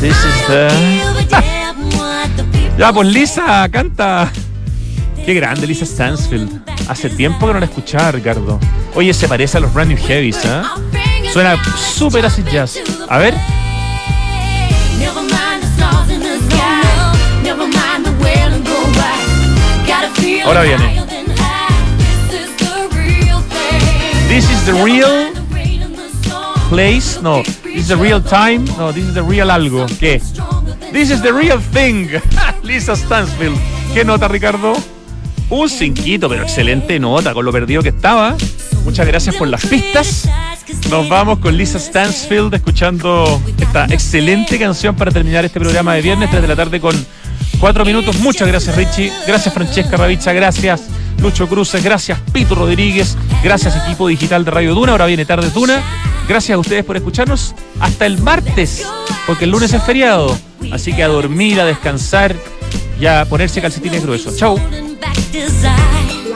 [0.01, 0.69] This is the.
[2.79, 4.31] ya, pues Lisa, canta.
[5.27, 6.63] Qué grande Lisa Stansfield.
[6.89, 8.61] Hace tiempo que no la escuchaba, Ricardo.
[8.95, 10.63] Oye, se parece a los Brand New Heavies, ¿eh?
[11.33, 12.79] Suena súper así jazz.
[13.09, 13.35] A ver.
[20.45, 20.99] Ahora viene.
[24.29, 25.33] This is the real
[26.71, 27.21] place.
[27.23, 28.65] No, this is the real time.
[28.79, 29.87] No, this is the real algo.
[29.99, 30.21] ¿Qué?
[30.93, 32.09] This is the real thing.
[32.63, 33.59] Lisa Stansfield.
[33.93, 34.75] ¿Qué nota, Ricardo?
[35.51, 38.37] Un cinquito, pero excelente nota con lo perdido que estaba.
[38.85, 40.29] Muchas gracias por las pistas.
[40.91, 46.31] Nos vamos con Lisa Stansfield escuchando esta excelente canción para terminar este programa de viernes
[46.31, 46.95] 3 de la tarde con
[47.61, 48.19] cuatro minutos.
[48.21, 50.83] Muchas gracias Richie, gracias Francesca Ravizza, gracias
[51.21, 55.83] Lucho Cruces, gracias Pito Rodríguez, gracias equipo digital de Radio Duna, ahora viene Tarde Duna.
[56.29, 57.55] Gracias a ustedes por escucharnos.
[57.81, 58.87] Hasta el martes,
[59.27, 60.39] porque el lunes es feriado.
[60.71, 62.37] Así que a dormir, a descansar
[63.01, 64.37] y a ponerse calcetines gruesos.
[64.37, 64.59] Chau.